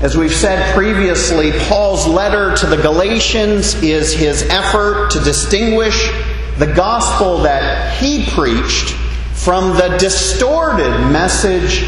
As 0.00 0.16
we've 0.16 0.32
said 0.32 0.74
previously, 0.74 1.52
Paul's 1.68 2.06
letter 2.06 2.56
to 2.56 2.66
the 2.66 2.78
Galatians 2.78 3.74
is 3.82 4.14
his 4.14 4.44
effort 4.44 5.10
to 5.10 5.20
distinguish 5.20 6.08
the 6.56 6.72
gospel 6.74 7.36
that 7.42 7.98
he 7.98 8.24
preached 8.30 8.94
from 9.34 9.76
the 9.76 9.94
distorted 9.98 10.88
message 11.12 11.82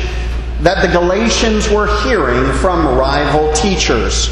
that 0.60 0.86
the 0.86 0.92
Galatians 0.92 1.70
were 1.70 1.86
hearing 2.02 2.52
from 2.58 2.98
rival 2.98 3.50
teachers. 3.54 4.28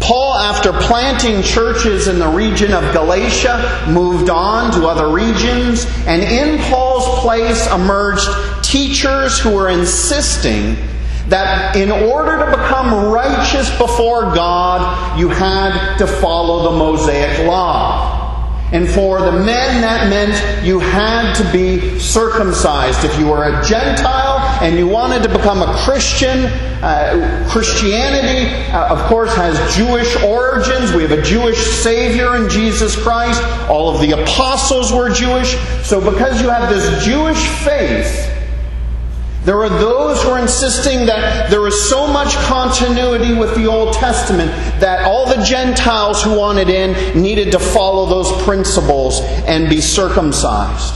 Paul, 0.00 0.34
after 0.34 0.72
planting 0.72 1.44
churches 1.44 2.08
in 2.08 2.18
the 2.18 2.26
region 2.26 2.72
of 2.72 2.92
Galatia, 2.92 3.86
moved 3.88 4.30
on 4.30 4.72
to 4.72 4.88
other 4.88 5.14
regions, 5.14 5.86
and 6.08 6.22
in 6.24 6.58
Paul's 6.64 7.20
place 7.20 7.70
emerged 7.70 8.28
teachers 8.64 9.38
who 9.38 9.54
were 9.54 9.68
insisting 9.68 10.76
that 11.28 11.76
in 11.76 11.90
order 11.90 12.44
to 12.44 12.50
become 12.50 13.12
righteous 13.12 13.70
before 13.78 14.22
God, 14.34 15.18
you 15.18 15.28
had 15.28 15.96
to 15.98 16.06
follow 16.06 16.70
the 16.70 16.78
Mosaic 16.78 17.46
Law. 17.46 18.22
And 18.72 18.88
for 18.88 19.20
the 19.20 19.32
men, 19.32 19.82
that 19.82 20.08
meant 20.08 20.64
you 20.64 20.78
had 20.78 21.34
to 21.34 21.52
be 21.52 21.98
circumcised. 21.98 23.04
If 23.04 23.18
you 23.18 23.26
were 23.26 23.44
a 23.44 23.62
Gentile 23.62 24.38
and 24.62 24.78
you 24.78 24.86
wanted 24.88 25.22
to 25.24 25.28
become 25.28 25.60
a 25.60 25.74
Christian, 25.84 26.46
uh, 26.82 27.46
Christianity, 27.50 28.50
uh, 28.72 28.94
of 28.94 28.98
course, 29.10 29.34
has 29.36 29.76
Jewish 29.76 30.16
origins. 30.22 30.90
We 30.92 31.02
have 31.02 31.12
a 31.12 31.20
Jewish 31.20 31.58
Savior 31.58 32.36
in 32.36 32.48
Jesus 32.48 32.96
Christ. 32.96 33.42
All 33.68 33.94
of 33.94 34.00
the 34.00 34.12
apostles 34.22 34.90
were 34.90 35.10
Jewish. 35.10 35.54
So, 35.82 36.00
because 36.00 36.40
you 36.40 36.48
have 36.48 36.70
this 36.70 37.04
Jewish 37.04 37.46
faith, 37.46 38.31
there 39.44 39.60
are 39.60 39.68
those 39.68 40.22
who 40.22 40.30
are 40.30 40.38
insisting 40.38 41.06
that 41.06 41.50
there 41.50 41.66
is 41.66 41.88
so 41.88 42.06
much 42.06 42.34
continuity 42.46 43.34
with 43.34 43.56
the 43.56 43.66
Old 43.66 43.92
Testament 43.94 44.52
that 44.80 45.04
all 45.04 45.26
the 45.26 45.42
Gentiles 45.42 46.22
who 46.22 46.38
wanted 46.38 46.68
in 46.68 47.20
needed 47.20 47.50
to 47.52 47.58
follow 47.58 48.06
those 48.06 48.30
principles 48.44 49.20
and 49.46 49.68
be 49.68 49.80
circumcised. 49.80 50.94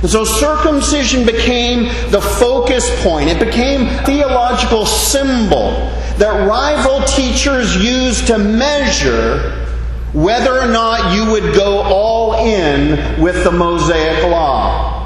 And 0.00 0.08
so 0.08 0.24
circumcision 0.24 1.26
became 1.26 1.84
the 2.10 2.20
focus 2.20 2.88
point. 3.02 3.28
It 3.28 3.38
became 3.38 3.82
a 3.82 4.02
theological 4.06 4.86
symbol 4.86 5.72
that 6.16 6.48
rival 6.48 7.04
teachers 7.06 7.76
used 7.76 8.28
to 8.28 8.38
measure 8.38 9.66
whether 10.14 10.58
or 10.58 10.68
not 10.68 11.14
you 11.14 11.30
would 11.32 11.54
go 11.54 11.82
all 11.82 12.46
in 12.46 13.20
with 13.20 13.44
the 13.44 13.52
Mosaic 13.52 14.22
Law. 14.24 14.97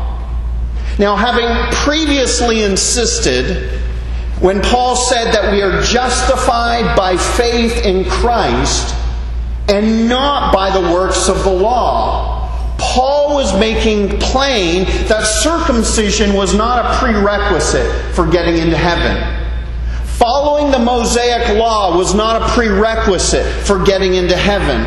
Now, 0.99 1.17
having 1.17 1.49
previously 1.77 2.63
insisted, 2.63 3.81
when 4.41 4.61
Paul 4.61 4.97
said 4.97 5.33
that 5.33 5.53
we 5.53 5.63
are 5.63 5.83
justified 5.83 6.97
by 6.97 7.17
faith 7.17 7.87
in 7.87 8.05
Christ 8.05 8.95
and 9.69 10.09
not 10.09 10.53
by 10.53 10.71
the 10.71 10.93
works 10.93 11.29
of 11.29 11.45
the 11.45 11.53
law, 11.53 12.43
Paul 12.79 13.37
was 13.37 13.59
making 13.59 14.19
plain 14.19 14.85
that 15.07 15.25
circumcision 15.25 16.35
was 16.35 16.55
not 16.55 16.85
a 16.85 16.99
prerequisite 16.99 18.15
for 18.15 18.27
getting 18.29 18.59
into 18.59 18.77
heaven. 18.77 19.39
Following 20.05 20.71
the 20.71 20.79
Mosaic 20.79 21.57
law 21.57 21.97
was 21.97 22.15
not 22.15 22.43
a 22.43 22.49
prerequisite 22.49 23.47
for 23.65 23.83
getting 23.85 24.15
into 24.15 24.37
heaven. 24.37 24.85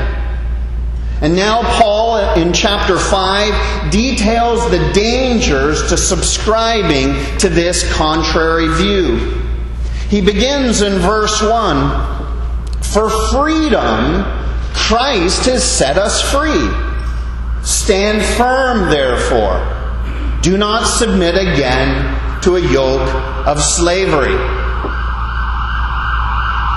And 1.26 1.36
now, 1.36 1.64
Paul, 1.80 2.36
in 2.36 2.54
chapter 2.54 3.00
5, 3.00 3.92
details 3.92 4.70
the 4.70 4.92
dangers 4.94 5.90
to 5.90 5.98
subscribing 5.98 7.16
to 7.40 7.50
this 7.50 7.92
contrary 7.94 8.68
view. 8.76 9.42
He 10.08 10.22
begins 10.22 10.84
in 10.84 11.00
verse 11.00 11.42
1 11.42 12.84
For 12.84 13.10
freedom, 13.32 14.24
Christ 14.76 15.48
has 15.48 15.64
set 15.64 15.98
us 15.98 16.22
free. 16.22 16.70
Stand 17.64 18.24
firm, 18.38 18.92
therefore. 18.92 19.58
Do 20.44 20.58
not 20.60 20.86
submit 20.86 21.34
again 21.34 22.42
to 22.44 22.58
a 22.58 22.72
yoke 22.72 23.12
of 23.48 23.60
slavery. 23.60 24.65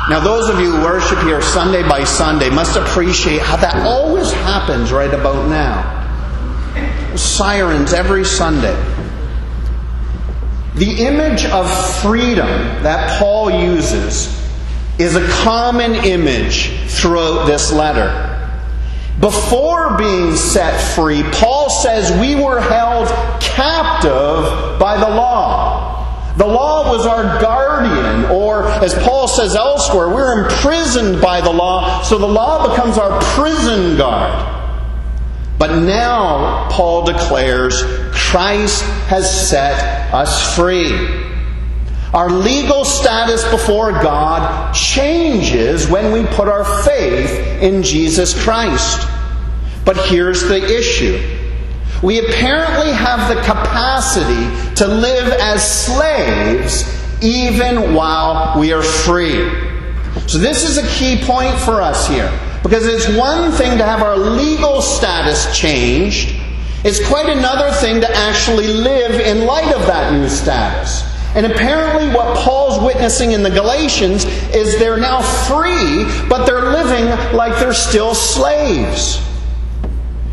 Now, 0.08 0.20
those 0.20 0.48
of 0.48 0.58
you 0.58 0.72
who 0.72 0.82
worship 0.82 1.18
here 1.18 1.42
Sunday 1.42 1.86
by 1.86 2.04
Sunday 2.04 2.48
must 2.48 2.76
appreciate 2.76 3.42
how 3.42 3.56
that 3.56 3.76
always 3.86 4.32
happens 4.32 4.90
right 4.90 5.12
about 5.12 5.48
now. 5.50 7.14
Sirens 7.14 7.92
every 7.92 8.24
Sunday. 8.24 8.74
The 10.76 11.04
image 11.06 11.44
of 11.44 11.70
freedom 12.00 12.48
that 12.82 13.18
Paul 13.18 13.50
uses 13.50 14.34
is 14.98 15.14
a 15.14 15.28
common 15.42 15.94
image 15.94 16.70
throughout 16.88 17.44
this 17.46 17.70
letter. 17.70 18.24
Before 19.20 19.98
being 19.98 20.34
set 20.36 20.80
free, 20.94 21.22
Paul 21.32 21.68
says 21.68 22.18
we 22.18 22.34
were 22.34 22.60
held 22.60 23.08
captive 23.40 24.78
by 24.78 24.96
the 24.98 25.08
law. 25.10 26.34
The 26.38 26.46
law 26.46 26.96
was 26.96 27.04
our 27.04 27.40
guardian, 27.42 28.30
or 28.30 28.47
as 28.82 28.94
Paul 28.94 29.28
says 29.28 29.56
elsewhere, 29.56 30.08
we're 30.08 30.44
imprisoned 30.44 31.20
by 31.20 31.40
the 31.40 31.50
law, 31.50 32.02
so 32.02 32.18
the 32.18 32.26
law 32.26 32.68
becomes 32.68 32.98
our 32.98 33.20
prison 33.20 33.96
guard. 33.96 34.56
But 35.58 35.82
now, 35.82 36.68
Paul 36.70 37.04
declares, 37.04 37.82
Christ 38.12 38.82
has 39.08 39.48
set 39.48 40.12
us 40.14 40.54
free. 40.54 40.92
Our 42.14 42.30
legal 42.30 42.84
status 42.84 43.48
before 43.50 43.92
God 43.92 44.72
changes 44.72 45.88
when 45.88 46.12
we 46.12 46.24
put 46.28 46.48
our 46.48 46.64
faith 46.82 47.30
in 47.60 47.82
Jesus 47.82 48.40
Christ. 48.44 49.06
But 49.84 49.96
here's 50.06 50.42
the 50.42 50.62
issue 50.64 51.20
we 52.02 52.20
apparently 52.20 52.92
have 52.92 53.28
the 53.28 53.40
capacity 53.42 54.74
to 54.76 54.86
live 54.86 55.32
as 55.40 55.86
slaves 55.86 56.84
even 57.22 57.94
while 57.94 58.58
we 58.58 58.72
are 58.72 58.82
free. 58.82 59.50
So, 60.26 60.38
this 60.38 60.68
is 60.68 60.78
a 60.78 60.86
key 60.88 61.22
point 61.24 61.58
for 61.60 61.80
us 61.80 62.08
here. 62.08 62.30
Because 62.62 62.86
it's 62.86 63.08
one 63.16 63.52
thing 63.52 63.78
to 63.78 63.84
have 63.84 64.02
our 64.02 64.16
legal 64.16 64.82
status 64.82 65.56
changed, 65.56 66.36
it's 66.84 67.06
quite 67.08 67.28
another 67.28 67.72
thing 67.72 68.00
to 68.00 68.16
actually 68.16 68.66
live 68.66 69.20
in 69.20 69.46
light 69.46 69.74
of 69.74 69.86
that 69.86 70.12
new 70.12 70.28
status. 70.28 71.02
And 71.34 71.46
apparently, 71.46 72.08
what 72.08 72.36
Paul's 72.36 72.82
witnessing 72.82 73.32
in 73.32 73.42
the 73.42 73.50
Galatians 73.50 74.24
is 74.54 74.78
they're 74.78 74.96
now 74.96 75.20
free, 75.20 76.04
but 76.28 76.46
they're 76.46 76.72
living 76.72 77.06
like 77.36 77.58
they're 77.58 77.74
still 77.74 78.14
slaves. 78.14 79.27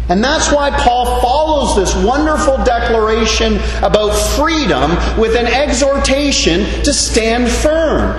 And 0.08 0.24
that's 0.24 0.52
why 0.52 0.70
Paul 0.70 1.20
follows 1.20 1.76
this 1.76 2.06
wonderful 2.06 2.64
declaration 2.64 3.56
about 3.84 4.12
freedom 4.12 4.92
with 5.20 5.36
an 5.36 5.48
exhortation 5.48 6.64
to 6.84 6.94
stand 6.94 7.50
firm 7.50 8.16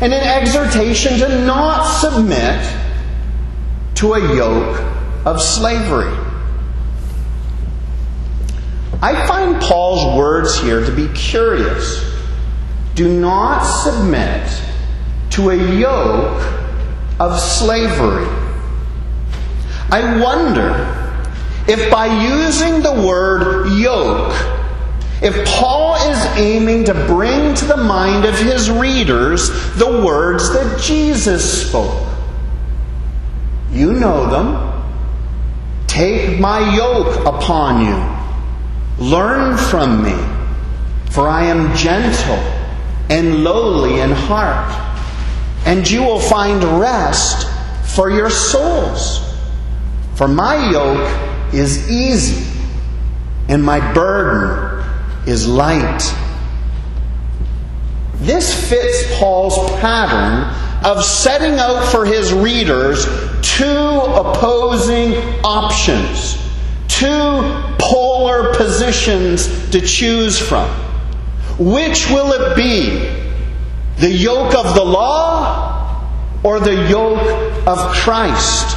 and 0.00 0.12
an 0.12 0.22
exhortation 0.22 1.18
to 1.18 1.44
not 1.44 1.84
submit 1.84 2.64
to 3.96 4.14
a 4.14 4.36
yoke 4.36 4.78
of 5.26 5.42
slavery. 5.42 6.16
I 9.02 9.26
find 9.26 9.60
Paul's 9.60 10.16
words 10.16 10.58
here 10.60 10.84
to 10.84 10.92
be 10.92 11.08
curious. 11.14 12.14
Do 12.94 13.08
not 13.20 13.64
submit 13.64 14.48
to 15.30 15.50
a 15.50 15.56
yoke 15.56 16.42
of 17.18 17.40
slavery. 17.40 18.26
I 19.90 20.20
wonder 20.22 21.03
if 21.66 21.90
by 21.90 22.06
using 22.06 22.82
the 22.82 22.92
word 22.92 23.72
yoke, 23.78 24.34
if 25.22 25.46
Paul 25.46 25.94
is 26.10 26.18
aiming 26.36 26.84
to 26.84 26.94
bring 27.06 27.54
to 27.54 27.64
the 27.64 27.78
mind 27.78 28.26
of 28.26 28.38
his 28.38 28.70
readers 28.70 29.48
the 29.76 30.02
words 30.04 30.52
that 30.52 30.80
Jesus 30.80 31.66
spoke, 31.66 32.06
you 33.70 33.94
know 33.94 34.28
them. 34.28 34.70
Take 35.86 36.38
my 36.38 36.74
yoke 36.76 37.24
upon 37.24 37.84
you. 37.86 39.04
Learn 39.04 39.56
from 39.56 40.04
me, 40.04 40.16
for 41.10 41.28
I 41.28 41.44
am 41.44 41.74
gentle 41.76 42.36
and 43.08 43.42
lowly 43.42 44.00
in 44.00 44.10
heart, 44.10 44.72
and 45.66 45.88
you 45.88 46.02
will 46.02 46.20
find 46.20 46.62
rest 46.78 47.48
for 47.94 48.10
your 48.10 48.30
souls. 48.30 49.20
For 50.16 50.28
my 50.28 50.70
yoke 50.70 51.33
is 51.52 51.90
easy, 51.90 52.46
and 53.48 53.62
my 53.62 53.92
burden 53.92 54.84
is 55.26 55.46
light. 55.48 56.02
This 58.16 58.68
fits 58.70 59.18
Paul's 59.18 59.70
pattern 59.80 60.44
of 60.84 61.04
setting 61.04 61.58
out 61.58 61.90
for 61.90 62.04
his 62.04 62.32
readers 62.32 63.06
two 63.42 63.64
opposing 63.64 65.14
options, 65.44 66.36
two 66.88 67.62
polar 67.78 68.54
positions 68.54 69.70
to 69.70 69.80
choose 69.80 70.38
from. 70.38 70.68
Which 71.58 72.08
will 72.10 72.32
it 72.32 72.56
be? 72.56 73.22
The 74.00 74.10
yoke 74.10 74.54
of 74.54 74.74
the 74.74 74.84
law 74.84 76.10
or 76.42 76.60
the 76.60 76.88
yoke 76.88 77.66
of 77.66 77.78
Christ? 77.94 78.76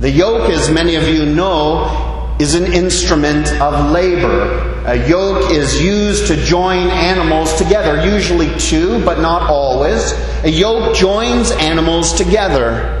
The 0.00 0.10
yoke, 0.10 0.48
as 0.50 0.70
many 0.70 0.94
of 0.94 1.08
you 1.08 1.26
know, 1.26 2.36
is 2.38 2.54
an 2.54 2.72
instrument 2.72 3.50
of 3.60 3.90
labor. 3.90 4.84
A 4.86 5.08
yoke 5.08 5.50
is 5.50 5.82
used 5.82 6.28
to 6.28 6.36
join 6.36 6.86
animals 6.88 7.52
together, 7.58 8.06
usually 8.08 8.56
two, 8.58 9.04
but 9.04 9.18
not 9.20 9.50
always. 9.50 10.12
A 10.44 10.48
yoke 10.48 10.94
joins 10.94 11.50
animals 11.50 12.12
together. 12.12 12.94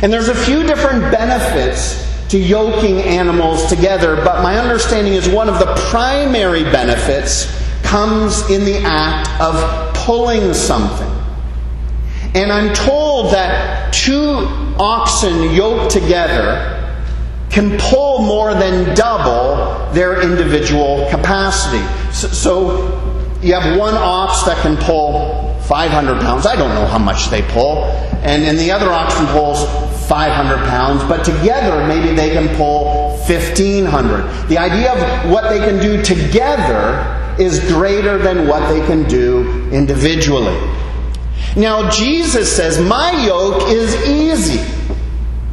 And 0.00 0.10
there's 0.10 0.28
a 0.28 0.34
few 0.34 0.62
different 0.62 1.02
benefits 1.12 2.02
to 2.30 2.38
yoking 2.38 3.00
animals 3.00 3.66
together, 3.66 4.16
but 4.16 4.42
my 4.42 4.58
understanding 4.58 5.12
is 5.12 5.28
one 5.28 5.50
of 5.50 5.58
the 5.58 5.74
primary 5.90 6.62
benefits 6.62 7.44
comes 7.82 8.48
in 8.48 8.64
the 8.64 8.78
act 8.78 9.28
of 9.38 9.94
pulling 9.94 10.54
something. 10.54 11.10
And 12.34 12.50
I'm 12.50 12.72
told 12.72 13.34
that 13.34 13.92
two 13.92 14.61
oxen 14.82 15.54
yoked 15.54 15.92
together 15.92 16.78
can 17.50 17.78
pull 17.78 18.22
more 18.22 18.54
than 18.54 18.94
double 18.96 19.92
their 19.92 20.22
individual 20.22 21.08
capacity. 21.10 21.84
So, 22.12 22.28
so, 22.28 23.38
you 23.42 23.54
have 23.54 23.78
one 23.78 23.94
ox 23.94 24.44
that 24.44 24.56
can 24.62 24.76
pull 24.76 25.58
500 25.62 26.20
pounds. 26.20 26.46
I 26.46 26.56
don't 26.56 26.74
know 26.74 26.86
how 26.86 26.98
much 26.98 27.28
they 27.28 27.42
pull. 27.42 27.84
And 28.22 28.44
then 28.44 28.56
the 28.56 28.70
other 28.70 28.90
oxen 28.90 29.26
pulls 29.26 29.64
500 30.08 30.58
pounds, 30.68 31.02
but 31.04 31.24
together 31.24 31.86
maybe 31.86 32.14
they 32.14 32.30
can 32.30 32.54
pull 32.56 33.18
1500. 33.26 34.48
The 34.48 34.58
idea 34.58 34.92
of 34.92 35.30
what 35.30 35.50
they 35.50 35.58
can 35.58 35.80
do 35.80 36.02
together 36.02 37.36
is 37.38 37.60
greater 37.68 38.18
than 38.18 38.46
what 38.46 38.68
they 38.68 38.84
can 38.86 39.08
do 39.08 39.68
individually. 39.70 40.56
Now, 41.56 41.90
Jesus 41.90 42.54
says, 42.54 42.80
My 42.80 43.12
yoke 43.26 43.68
is 43.68 43.94
easy. 44.06 44.58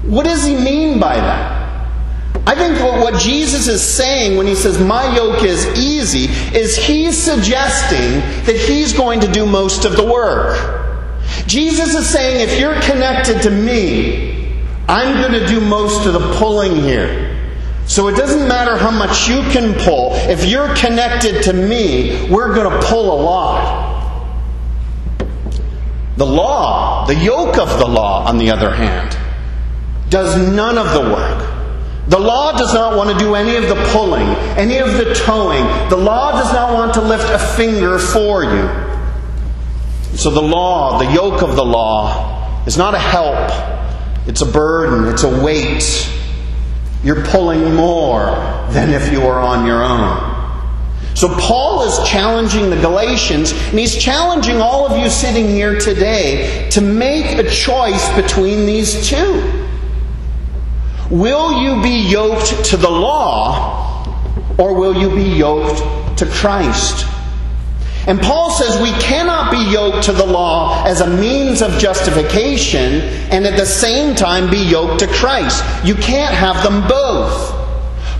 What 0.07 0.25
does 0.25 0.45
he 0.45 0.55
mean 0.55 0.99
by 0.99 1.15
that? 1.15 1.59
I 2.47 2.55
think 2.55 2.79
what 2.79 3.21
Jesus 3.21 3.67
is 3.67 3.81
saying 3.81 4.37
when 4.37 4.47
he 4.47 4.55
says, 4.55 4.79
My 4.79 5.15
yoke 5.15 5.43
is 5.43 5.67
easy, 5.77 6.25
is 6.57 6.75
he's 6.75 7.15
suggesting 7.15 8.19
that 8.45 8.55
he's 8.55 8.93
going 8.93 9.19
to 9.19 9.31
do 9.31 9.45
most 9.45 9.85
of 9.85 9.95
the 9.95 10.03
work. 10.03 11.17
Jesus 11.45 11.93
is 11.93 12.09
saying, 12.09 12.47
If 12.49 12.59
you're 12.59 12.79
connected 12.81 13.41
to 13.43 13.51
me, 13.51 14.63
I'm 14.87 15.21
going 15.21 15.39
to 15.39 15.45
do 15.45 15.61
most 15.61 16.07
of 16.07 16.13
the 16.13 16.33
pulling 16.37 16.75
here. 16.77 17.29
So 17.85 18.07
it 18.07 18.15
doesn't 18.15 18.47
matter 18.47 18.77
how 18.77 18.91
much 18.91 19.27
you 19.27 19.41
can 19.51 19.73
pull. 19.83 20.13
If 20.13 20.45
you're 20.45 20.73
connected 20.75 21.43
to 21.43 21.53
me, 21.53 22.27
we're 22.29 22.53
going 22.55 22.71
to 22.71 22.87
pull 22.87 23.13
a 23.13 23.19
lot. 23.21 23.78
The 26.19 26.25
law, 26.25 27.05
the 27.05 27.15
yoke 27.15 27.57
of 27.57 27.79
the 27.79 27.87
law, 27.87 28.25
on 28.27 28.39
the 28.39 28.51
other 28.51 28.75
hand, 28.75 29.17
does 30.09 30.35
none 30.53 30.77
of 30.77 30.91
the 30.91 30.99
work. 30.99 32.09
The 32.09 32.19
law 32.19 32.51
does 32.57 32.73
not 32.73 32.97
want 32.97 33.17
to 33.17 33.17
do 33.17 33.35
any 33.35 33.55
of 33.55 33.69
the 33.69 33.81
pulling, 33.93 34.27
any 34.57 34.79
of 34.79 34.97
the 34.97 35.13
towing. 35.13 35.63
The 35.89 35.95
law 35.95 36.33
does 36.33 36.51
not 36.51 36.73
want 36.73 36.93
to 36.95 37.01
lift 37.01 37.23
a 37.29 37.39
finger 37.39 37.97
for 37.97 38.43
you. 38.43 40.17
So 40.17 40.29
the 40.29 40.41
law, 40.41 40.99
the 40.99 41.09
yoke 41.13 41.41
of 41.41 41.55
the 41.55 41.63
law, 41.63 42.65
is 42.65 42.77
not 42.77 42.95
a 42.95 42.99
help, 42.99 44.27
it's 44.27 44.41
a 44.41 44.45
burden, 44.45 45.07
it's 45.13 45.23
a 45.23 45.41
weight. 45.41 46.11
You're 47.01 47.23
pulling 47.27 47.75
more 47.75 48.25
than 48.71 48.89
if 48.89 49.09
you 49.09 49.21
were 49.21 49.39
on 49.39 49.65
your 49.65 49.81
own. 49.81 50.28
So 51.19 51.27
Paul 51.37 51.81
is 51.81 52.07
challenging 52.07 52.69
the 52.69 52.77
Galatians, 52.77 53.51
and 53.51 53.77
he's 53.77 53.97
challenging 53.97 54.61
all 54.61 54.89
of 54.89 54.97
you 54.97 55.09
sitting 55.09 55.49
here 55.49 55.77
today 55.77 56.69
to 56.69 56.79
make 56.79 57.37
a 57.37 57.49
choice 57.49 58.09
between 58.15 58.65
these 58.65 59.05
two. 59.09 59.67
Will 61.09 61.61
you 61.61 61.83
be 61.83 62.07
yoked 62.09 62.63
to 62.67 62.77
the 62.77 62.89
law, 62.89 64.17
or 64.57 64.79
will 64.79 64.95
you 64.95 65.13
be 65.13 65.29
yoked 65.37 66.19
to 66.19 66.25
Christ? 66.25 67.05
And 68.07 68.21
Paul 68.21 68.51
says 68.51 68.81
we 68.81 68.97
cannot 69.01 69.51
be 69.51 69.73
yoked 69.73 70.05
to 70.05 70.13
the 70.13 70.25
law 70.25 70.85
as 70.85 71.01
a 71.01 71.17
means 71.17 71.61
of 71.61 71.77
justification 71.79 73.01
and 73.29 73.45
at 73.45 73.57
the 73.57 73.65
same 73.65 74.15
time 74.15 74.49
be 74.49 74.63
yoked 74.63 74.99
to 75.01 75.07
Christ. 75.07 75.65
You 75.83 75.95
can't 75.95 76.33
have 76.33 76.63
them 76.63 76.87
both. 76.87 77.58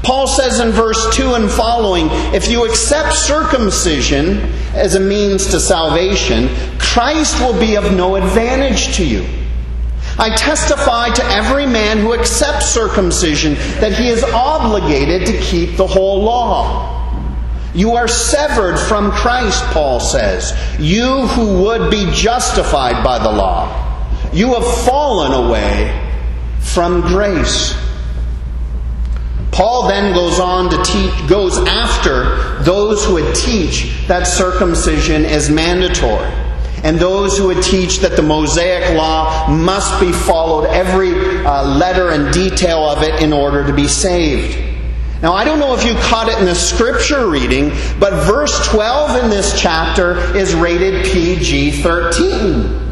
Paul 0.04 0.28
says 0.28 0.60
in 0.60 0.72
verse 0.72 1.16
2 1.16 1.34
and 1.36 1.50
following 1.50 2.08
if 2.34 2.50
you 2.50 2.66
accept 2.66 3.14
circumcision 3.14 4.38
as 4.74 4.96
a 4.96 5.00
means 5.00 5.48
to 5.48 5.60
salvation, 5.60 6.50
Christ 6.80 7.40
will 7.40 7.60
be 7.60 7.76
of 7.76 7.94
no 7.94 8.16
advantage 8.16 8.96
to 8.96 9.06
you. 9.06 9.26
I 10.18 10.36
testify 10.36 11.10
to 11.12 11.24
every 11.26 11.66
man 11.66 11.98
who 11.98 12.14
accepts 12.14 12.68
circumcision 12.68 13.56
that 13.80 13.94
he 13.94 14.10
is 14.10 14.24
obligated 14.24 15.26
to 15.28 15.38
keep 15.40 15.78
the 15.78 15.88
whole 15.88 16.24
law. 16.24 16.96
You 17.74 17.94
are 17.94 18.08
severed 18.08 18.78
from 18.78 19.12
Christ, 19.12 19.64
Paul 19.66 20.00
says. 20.00 20.54
You 20.80 21.28
who 21.28 21.64
would 21.64 21.92
be 21.92 22.10
justified 22.12 23.04
by 23.04 23.20
the 23.20 23.32
law. 23.32 23.86
You 24.34 24.56
have 24.56 24.86
fallen 24.86 25.32
away 25.32 26.10
from 26.60 27.02
grace. 27.02 27.74
Paul 29.52 29.88
then 29.88 30.14
goes 30.14 30.40
on 30.40 30.70
to 30.70 30.84
teach, 30.84 31.30
goes 31.30 31.58
after 31.58 32.62
those 32.64 33.06
who 33.06 33.14
would 33.16 33.36
teach 33.36 34.08
that 34.08 34.28
circumcision 34.28 35.26
is 35.26 35.50
mandatory, 35.50 36.32
and 36.84 36.98
those 36.98 37.38
who 37.38 37.48
would 37.48 37.64
teach 37.64 38.00
that 38.00 38.16
the 38.16 38.22
Mosaic 38.22 38.96
law 38.96 39.48
must 39.50 40.00
be 40.00 40.12
followed, 40.12 40.66
every 40.68 41.46
uh, 41.46 41.78
letter 41.78 42.12
and 42.12 42.34
detail 42.34 42.80
of 42.88 43.04
it, 43.04 43.22
in 43.22 43.34
order 43.34 43.66
to 43.66 43.74
be 43.74 43.88
saved. 43.88 44.66
Now, 45.22 45.34
I 45.34 45.44
don't 45.44 45.60
know 45.60 45.76
if 45.76 45.84
you 45.84 45.94
caught 45.96 46.30
it 46.30 46.40
in 46.40 46.46
the 46.46 46.56
scripture 46.56 47.28
reading, 47.28 47.72
but 48.00 48.26
verse 48.26 48.68
12 48.70 49.24
in 49.24 49.30
this 49.30 49.60
chapter 49.60 50.18
is 50.38 50.56
rated 50.56 51.06
PG 51.06 51.72
13. 51.82 52.89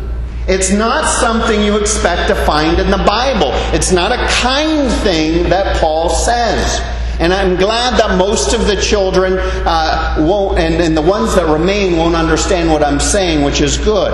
It's 0.47 0.71
not 0.71 1.05
something 1.05 1.61
you 1.61 1.77
expect 1.77 2.29
to 2.29 2.35
find 2.45 2.79
in 2.79 2.89
the 2.89 3.03
Bible. 3.05 3.51
It's 3.73 3.91
not 3.91 4.13
a 4.13 4.27
kind 4.27 4.89
thing 5.01 5.49
that 5.49 5.77
Paul 5.77 6.09
says. 6.09 6.79
And 7.19 7.33
I'm 7.33 7.55
glad 7.57 7.99
that 7.99 8.17
most 8.17 8.53
of 8.53 8.65
the 8.67 8.75
children 8.75 9.39
uh, 9.39 10.15
won't, 10.19 10.59
and, 10.59 10.75
and 10.75 10.95
the 10.95 11.01
ones 11.01 11.35
that 11.35 11.47
remain 11.51 11.97
won't 11.97 12.15
understand 12.15 12.71
what 12.71 12.83
I'm 12.83 12.99
saying, 12.99 13.43
which 13.43 13.59
is 13.59 13.77
good. 13.77 14.11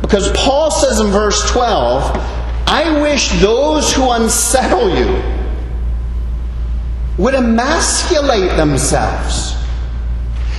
Because 0.00 0.32
Paul 0.32 0.70
says 0.70 0.98
in 0.98 1.08
verse 1.08 1.48
12, 1.50 2.02
I 2.66 3.00
wish 3.00 3.30
those 3.40 3.92
who 3.92 4.10
unsettle 4.10 4.96
you, 4.96 5.22
would 7.18 7.34
emasculate 7.34 8.56
themselves. 8.56 9.56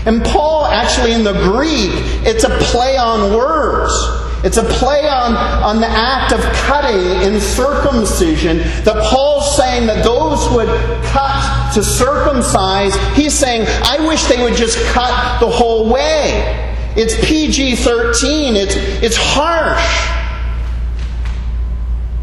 And 0.06 0.24
Paul, 0.24 0.66
actually, 0.66 1.14
in 1.14 1.24
the 1.24 1.34
Greek, 1.34 1.90
it's 2.26 2.44
a 2.44 2.50
play 2.60 2.98
on 2.98 3.36
words. 3.36 3.92
It's 4.42 4.56
a 4.58 4.64
play 4.64 5.08
on, 5.08 5.36
on 5.36 5.82
the 5.82 5.88
act 5.88 6.32
of 6.32 6.40
cutting 6.40 7.22
in 7.28 7.42
circumcision. 7.42 8.60
That 8.86 9.04
Paul's 9.10 9.58
saying 9.58 9.88
that 9.88 10.04
those 10.04 10.48
who 10.48 10.56
would 10.56 11.04
cut 11.04 11.74
to 11.74 11.84
circumcise, 11.84 12.96
he's 13.18 13.34
saying, 13.34 13.68
I 13.84 14.06
wish 14.08 14.24
they 14.26 14.42
would 14.42 14.56
just 14.56 14.78
cut 14.94 15.42
the 15.42 15.50
whole 15.50 15.90
way. 15.90 16.56
It's 16.96 17.16
PG 17.28 17.76
13, 17.78 18.56
it's, 18.56 18.76
it's 18.76 19.18
harsh. 19.18 20.10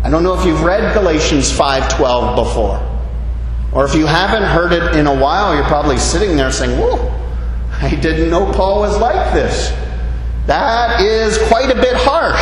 I 0.03 0.09
don't 0.09 0.23
know 0.23 0.39
if 0.39 0.47
you've 0.47 0.63
read 0.63 0.95
Galatians 0.95 1.51
5:12 1.51 2.37
before. 2.37 2.81
Or 3.73 3.85
if 3.85 3.95
you 3.95 4.07
haven't 4.07 4.45
heard 4.45 4.73
it 4.73 4.97
in 4.97 5.07
a 5.07 5.15
while, 5.15 5.55
you're 5.55 5.65
probably 5.65 5.99
sitting 5.99 6.37
there 6.37 6.51
saying, 6.51 6.79
Whoa, 6.79 7.13
I 7.73 7.95
didn't 7.95 8.31
know 8.31 8.51
Paul 8.53 8.81
was 8.81 8.97
like 8.99 9.35
this. 9.35 9.73
That 10.47 11.01
is 11.01 11.39
quite 11.49 11.71
a 11.71 11.75
bit 11.75 11.97
harsh. 11.97 12.41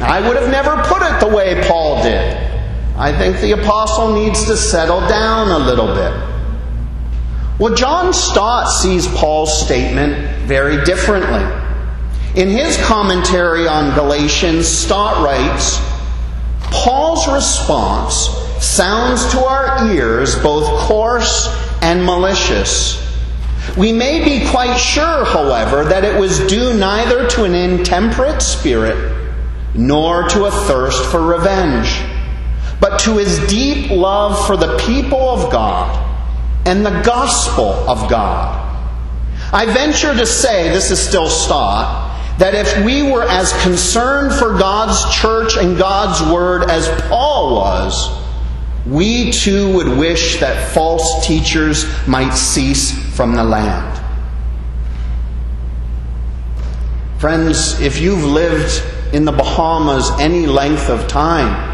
I 0.00 0.26
would 0.26 0.36
have 0.36 0.50
never 0.50 0.76
put 0.84 1.02
it 1.02 1.20
the 1.20 1.28
way 1.28 1.62
Paul 1.68 2.02
did. 2.02 2.36
I 2.96 3.16
think 3.16 3.40
the 3.40 3.52
apostle 3.52 4.14
needs 4.14 4.44
to 4.46 4.56
settle 4.56 5.00
down 5.08 5.48
a 5.48 5.58
little 5.58 5.88
bit. 5.88 6.12
Well, 7.58 7.74
John 7.74 8.12
Stott 8.12 8.68
sees 8.68 9.06
Paul's 9.08 9.64
statement 9.64 10.46
very 10.46 10.84
differently. 10.84 11.44
In 12.40 12.48
his 12.48 12.76
commentary 12.78 13.68
on 13.68 13.94
Galatians, 13.94 14.66
Stott 14.66 15.22
writes 15.24 15.80
Paul's 16.70 17.28
response 17.28 18.28
sounds 18.64 19.30
to 19.32 19.40
our 19.40 19.92
ears 19.92 20.40
both 20.42 20.66
coarse 20.80 21.48
and 21.82 22.04
malicious. 22.04 22.98
We 23.76 23.92
may 23.92 24.22
be 24.24 24.48
quite 24.50 24.76
sure, 24.76 25.24
however, 25.24 25.84
that 25.84 26.04
it 26.04 26.18
was 26.18 26.40
due 26.40 26.74
neither 26.74 27.28
to 27.30 27.44
an 27.44 27.54
intemperate 27.54 28.42
spirit 28.42 29.18
nor 29.74 30.28
to 30.28 30.44
a 30.44 30.50
thirst 30.50 31.10
for 31.10 31.24
revenge, 31.24 32.02
but 32.80 32.98
to 33.00 33.16
his 33.16 33.38
deep 33.46 33.90
love 33.90 34.46
for 34.46 34.56
the 34.56 34.76
people 34.86 35.30
of 35.30 35.50
God 35.50 35.98
and 36.66 36.84
the 36.84 37.00
gospel 37.02 37.70
of 37.88 38.10
God. 38.10 38.58
I 39.52 39.66
venture 39.66 40.14
to 40.14 40.26
say, 40.26 40.68
this 40.68 40.90
is 40.90 41.00
still 41.00 41.28
Stott, 41.28 42.38
that 42.38 42.54
if 42.54 42.84
we 42.84 43.02
were 43.02 43.22
as 43.22 43.52
concerned 43.62 44.32
for 44.34 44.58
God's 44.58 45.14
church 45.14 45.56
and 45.56 45.78
God's 45.78 46.20
word 46.32 46.70
as 46.70 46.88
Paul 47.02 47.54
was, 47.56 48.21
we 48.86 49.30
too 49.30 49.72
would 49.74 49.88
wish 49.88 50.40
that 50.40 50.72
false 50.72 51.24
teachers 51.26 51.86
might 52.06 52.32
cease 52.32 52.92
from 53.14 53.34
the 53.34 53.44
land. 53.44 53.88
Friends, 57.18 57.80
if 57.80 58.00
you've 58.00 58.24
lived 58.24 58.82
in 59.14 59.24
the 59.24 59.30
Bahamas 59.30 60.10
any 60.18 60.46
length 60.46 60.90
of 60.90 61.06
time, 61.06 61.70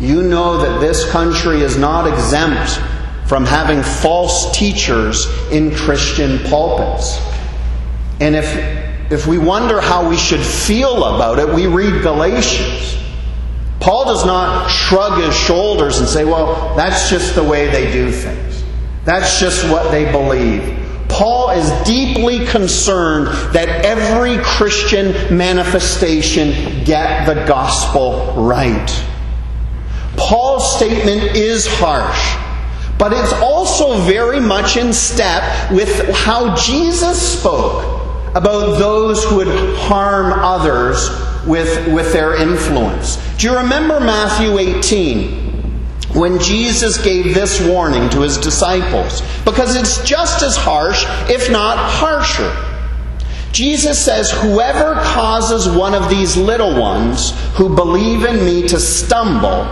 you 0.00 0.22
know 0.22 0.58
that 0.58 0.80
this 0.80 1.10
country 1.10 1.62
is 1.62 1.76
not 1.76 2.06
exempt 2.06 2.80
from 3.26 3.44
having 3.44 3.82
false 3.82 4.56
teachers 4.56 5.26
in 5.50 5.74
Christian 5.74 6.38
pulpits. 6.48 7.20
And 8.20 8.36
if, 8.36 9.12
if 9.12 9.26
we 9.26 9.38
wonder 9.38 9.80
how 9.80 10.08
we 10.08 10.16
should 10.16 10.40
feel 10.40 11.04
about 11.16 11.38
it, 11.38 11.48
we 11.52 11.66
read 11.66 12.02
Galatians. 12.02 12.96
Paul 13.80 14.04
does 14.04 14.26
not 14.26 14.68
shrug 14.68 15.22
his 15.22 15.34
shoulders 15.34 15.98
and 15.98 16.08
say, 16.08 16.24
well, 16.24 16.76
that's 16.76 17.08
just 17.08 17.34
the 17.34 17.42
way 17.42 17.68
they 17.68 17.90
do 17.90 18.12
things. 18.12 18.62
That's 19.04 19.40
just 19.40 19.68
what 19.70 19.90
they 19.90 20.10
believe. 20.12 20.76
Paul 21.08 21.50
is 21.50 21.68
deeply 21.86 22.46
concerned 22.46 23.26
that 23.52 23.84
every 23.84 24.38
Christian 24.44 25.36
manifestation 25.36 26.84
get 26.84 27.26
the 27.26 27.46
gospel 27.46 28.32
right. 28.36 29.06
Paul's 30.16 30.76
statement 30.76 31.34
is 31.34 31.66
harsh, 31.66 32.36
but 32.98 33.12
it's 33.12 33.32
also 33.42 33.98
very 34.02 34.40
much 34.40 34.76
in 34.76 34.92
step 34.92 35.72
with 35.72 36.14
how 36.14 36.54
Jesus 36.54 37.38
spoke 37.38 37.82
about 38.36 38.78
those 38.78 39.24
who 39.24 39.36
would 39.36 39.76
harm 39.78 40.32
others 40.32 41.08
with, 41.50 41.92
with 41.92 42.12
their 42.12 42.36
influence. 42.36 43.16
Do 43.36 43.48
you 43.48 43.56
remember 43.56 43.98
Matthew 43.98 44.56
18? 44.56 45.50
When 46.14 46.38
Jesus 46.40 46.96
gave 46.98 47.34
this 47.34 47.60
warning 47.68 48.08
to 48.10 48.20
his 48.20 48.38
disciples, 48.38 49.22
because 49.44 49.76
it's 49.76 50.02
just 50.02 50.42
as 50.42 50.56
harsh, 50.56 51.04
if 51.28 51.50
not 51.50 51.76
harsher. 51.76 52.50
Jesus 53.52 54.02
says, 54.02 54.30
Whoever 54.30 54.94
causes 54.94 55.68
one 55.68 55.94
of 55.94 56.08
these 56.08 56.36
little 56.36 56.80
ones 56.80 57.32
who 57.54 57.74
believe 57.74 58.24
in 58.24 58.44
me 58.44 58.66
to 58.68 58.78
stumble, 58.78 59.66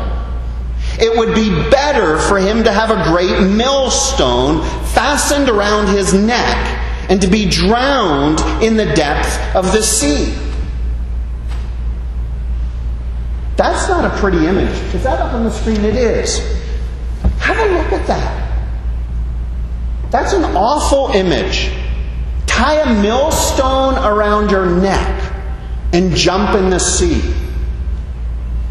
it 1.01 1.17
would 1.17 1.35
be 1.35 1.51
better 1.71 2.19
for 2.19 2.39
him 2.39 2.65
to 2.65 2.73
have 2.73 2.91
a 2.91 3.05
great 3.05 3.41
millstone 3.41 4.63
fastened 4.89 5.49
around 5.49 5.89
his 5.89 6.13
neck 6.13 6.57
and 7.09 7.21
to 7.21 7.29
be 7.29 7.49
drowned 7.49 8.41
in 8.63 8.77
the 8.77 8.93
depth 8.95 9.57
of 9.57 9.73
the 9.73 9.83
sea. 9.83 10.35
That's 13.59 13.88
not 13.88 14.05
a 14.05 14.17
pretty 14.21 14.47
image. 14.47 14.71
Is 14.95 15.03
that 15.03 15.19
up 15.19 15.35
on 15.35 15.43
the 15.43 15.50
screen? 15.50 15.85
It 15.85 15.97
is. 15.97 16.38
Have 17.41 17.59
a 17.59 17.75
look 17.75 17.93
at 17.93 18.07
that. 18.07 18.62
That's 20.12 20.33
an 20.33 20.45
awful 20.45 21.09
image. 21.09 21.73
Tie 22.47 22.77
a 22.77 23.03
millstone 23.03 23.97
around 23.97 24.53
your 24.53 24.65
neck 24.65 25.33
and 25.93 26.15
jump 26.15 26.55
in 26.55 26.71
the 26.71 26.79
sea. 26.79 27.21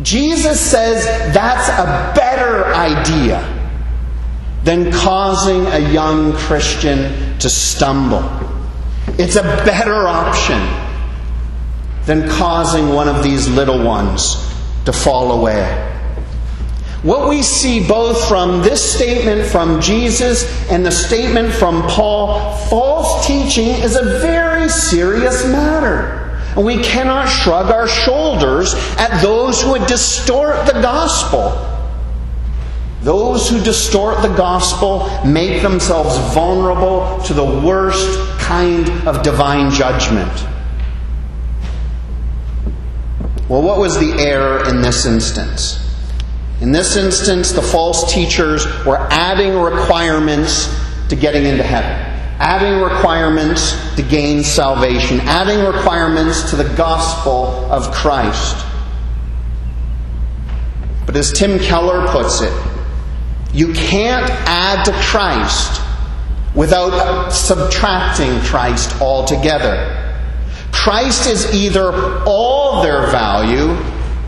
Jesus 0.03 0.57
says 0.57 1.05
that's 1.33 1.67
a 1.67 2.13
better 2.15 2.73
idea 2.73 3.43
than 4.63 4.93
causing 4.93 5.65
a 5.65 5.79
young 5.91 6.31
Christian 6.31 7.37
to 7.39 7.49
stumble. 7.49 8.23
It's 9.19 9.35
a 9.35 9.43
better 9.43 10.07
option 10.07 10.65
than 12.05 12.29
causing 12.29 12.87
one 12.87 13.09
of 13.09 13.21
these 13.21 13.49
little 13.49 13.83
ones 13.83 14.46
to 14.87 14.93
fall 14.93 15.33
away. 15.33 15.65
What 17.03 17.27
we 17.27 17.43
see 17.43 17.85
both 17.85 18.25
from 18.29 18.61
this 18.61 18.95
statement 18.95 19.45
from 19.45 19.81
Jesus 19.81 20.45
and 20.71 20.85
the 20.85 20.91
statement 20.91 21.53
from 21.53 21.81
Paul, 21.83 22.55
false 22.69 23.27
teaching 23.27 23.67
is 23.67 23.97
a 23.97 24.19
very 24.21 24.69
serious 24.69 25.45
matter. 25.45 26.39
And 26.55 26.65
we 26.65 26.81
cannot 26.81 27.27
shrug 27.27 27.69
our 27.69 27.89
shoulders 27.89 28.75
at 28.97 29.21
those 29.21 29.61
who 29.61 29.71
would 29.71 29.87
distort 29.87 30.65
the 30.65 30.79
gospel 30.81 31.51
those 33.01 33.47
who 33.47 33.63
distort 33.63 34.21
the 34.21 34.35
gospel 34.35 35.07
make 35.23 35.61
themselves 35.61 36.17
vulnerable 36.33 37.21
to 37.23 37.33
the 37.33 37.45
worst 37.45 38.19
kind 38.39 38.89
of 39.07 39.23
divine 39.23 39.71
judgment. 39.71 40.56
Well, 43.49 43.61
what 43.61 43.79
was 43.79 43.97
the 43.97 44.13
error 44.19 44.67
in 44.67 44.81
this 44.81 45.05
instance? 45.05 45.79
In 46.59 46.71
this 46.71 46.97
instance, 46.97 47.51
the 47.51 47.61
false 47.61 48.13
teachers 48.13 48.65
were 48.85 48.97
adding 48.97 49.57
requirements 49.57 50.67
to 51.09 51.15
getting 51.15 51.45
into 51.45 51.63
heaven, 51.63 51.91
adding 52.39 52.81
requirements 52.81 53.95
to 53.95 54.03
gain 54.03 54.43
salvation, 54.43 55.21
adding 55.21 55.63
requirements 55.65 56.49
to 56.49 56.57
the 56.57 56.67
gospel 56.75 57.71
of 57.71 57.93
Christ. 57.93 58.65
But 61.05 61.15
as 61.15 61.31
Tim 61.31 61.57
Keller 61.57 62.05
puts 62.07 62.41
it, 62.41 62.51
you 63.53 63.71
can't 63.73 64.29
add 64.45 64.83
to 64.85 64.91
Christ 65.03 65.81
without 66.53 67.29
subtracting 67.29 68.41
Christ 68.41 68.99
altogether. 68.99 69.96
Christ 70.83 71.27
is 71.27 71.55
either 71.55 71.91
all 72.25 72.83
their 72.83 73.07
value 73.07 73.75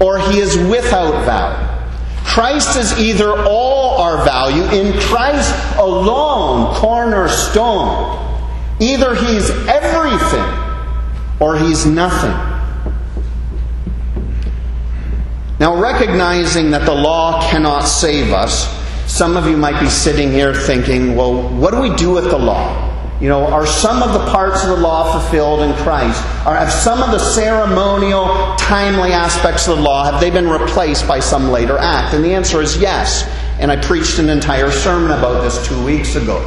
or 0.01 0.17
he 0.17 0.39
is 0.39 0.57
without 0.57 1.23
value. 1.23 1.67
Christ 2.25 2.75
is 2.75 2.99
either 2.99 3.31
all 3.45 4.01
our 4.01 4.25
value 4.25 4.63
in 4.63 4.99
Christ 4.99 5.53
alone, 5.77 6.75
cornerstone. 6.75 8.17
Either 8.79 9.13
he's 9.13 9.51
everything 9.67 10.43
or 11.39 11.57
he's 11.57 11.85
nothing. 11.85 12.31
Now, 15.59 15.79
recognizing 15.79 16.71
that 16.71 16.85
the 16.85 16.95
law 16.95 17.47
cannot 17.51 17.81
save 17.81 18.31
us, 18.33 18.67
some 19.11 19.37
of 19.37 19.47
you 19.47 19.55
might 19.55 19.79
be 19.79 19.89
sitting 19.89 20.31
here 20.31 20.53
thinking, 20.53 21.15
well, 21.15 21.47
what 21.49 21.71
do 21.71 21.79
we 21.79 21.95
do 21.95 22.11
with 22.11 22.25
the 22.25 22.39
law? 22.39 22.88
You 23.21 23.27
know, 23.27 23.47
are 23.47 23.65
some 23.65 24.01
of 24.01 24.13
the 24.13 24.31
parts 24.31 24.63
of 24.63 24.69
the 24.69 24.77
law 24.77 25.11
fulfilled 25.11 25.61
in 25.61 25.73
Christ? 25.83 26.23
Are 26.45 26.55
have 26.55 26.71
some 26.71 27.03
of 27.03 27.11
the 27.11 27.19
ceremonial, 27.19 28.55
timely 28.55 29.11
aspects 29.11 29.67
of 29.67 29.75
the 29.75 29.83
law 29.83 30.09
have 30.09 30.21
they 30.21 30.29
been 30.29 30.47
replaced 30.47 31.05
by 31.05 31.19
some 31.19 31.49
later 31.49 31.77
act? 31.77 32.13
And 32.13 32.23
the 32.23 32.33
answer 32.33 32.61
is 32.61 32.77
yes. 32.77 33.27
And 33.59 33.71
I 33.71 33.75
preached 33.75 34.19
an 34.19 34.29
entire 34.29 34.71
sermon 34.71 35.11
about 35.11 35.41
this 35.41 35.67
two 35.67 35.83
weeks 35.83 36.15
ago. 36.15 36.39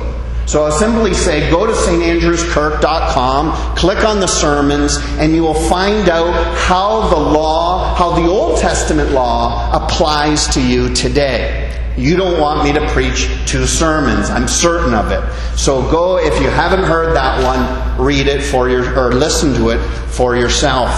So 0.47 0.65
I'll 0.65 0.73
simply 0.73 1.13
say 1.13 1.51
go 1.51 1.67
to 1.67 1.73
standrewskirk.com, 1.73 3.77
click 3.77 4.05
on 4.05 4.21
the 4.21 4.27
sermons, 4.27 4.97
and 5.19 5.35
you 5.35 5.43
will 5.43 5.69
find 5.69 6.09
out 6.09 6.33
how 6.57 7.11
the 7.11 7.17
law, 7.17 7.95
how 7.95 8.13
the 8.13 8.27
Old 8.27 8.59
Testament 8.59 9.13
law 9.13 9.71
applies 9.73 10.49
to 10.49 10.61
you 10.61 10.93
today. 10.95 11.72
You 11.97 12.17
don't 12.17 12.41
want 12.41 12.65
me 12.65 12.73
to 12.73 12.89
preach 12.89 13.29
two 13.47 13.67
sermons. 13.67 14.31
I'm 14.31 14.49
certain 14.49 14.95
of 14.95 15.11
it. 15.11 15.23
So 15.59 15.83
go, 15.91 16.19
if 16.19 16.41
you 16.41 16.49
haven't 16.49 16.85
heard 16.85 17.15
that 17.15 17.43
one, 17.45 18.05
read 18.05 18.29
it 18.29 18.43
for 18.43 18.69
your, 18.69 18.99
or 18.99 19.13
listen 19.13 19.55
to 19.55 19.71
it 19.71 19.79
for 20.09 20.35
yourself. 20.35 20.91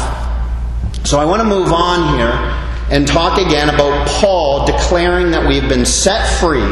So 1.05 1.19
I 1.19 1.25
want 1.25 1.41
to 1.41 1.49
move 1.49 1.73
on 1.73 2.17
here 2.17 2.33
and 2.91 3.07
talk 3.07 3.39
again 3.39 3.71
about 3.71 4.09
Paul 4.09 4.67
declaring 4.67 5.33
that 5.33 5.47
we've 5.47 5.69
been 5.69 5.85
set 5.85 6.41
free. 6.41 6.69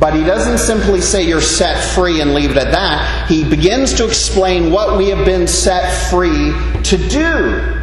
But 0.00 0.14
he 0.14 0.24
doesn't 0.24 0.58
simply 0.58 1.00
say 1.00 1.28
you're 1.28 1.40
set 1.40 1.94
free 1.94 2.20
and 2.20 2.34
leave 2.34 2.50
it 2.50 2.56
at 2.56 2.72
that. 2.72 3.28
He 3.28 3.48
begins 3.48 3.94
to 3.94 4.06
explain 4.06 4.72
what 4.72 4.98
we 4.98 5.08
have 5.10 5.24
been 5.24 5.46
set 5.46 6.10
free 6.10 6.52
to 6.82 6.96
do 7.08 7.79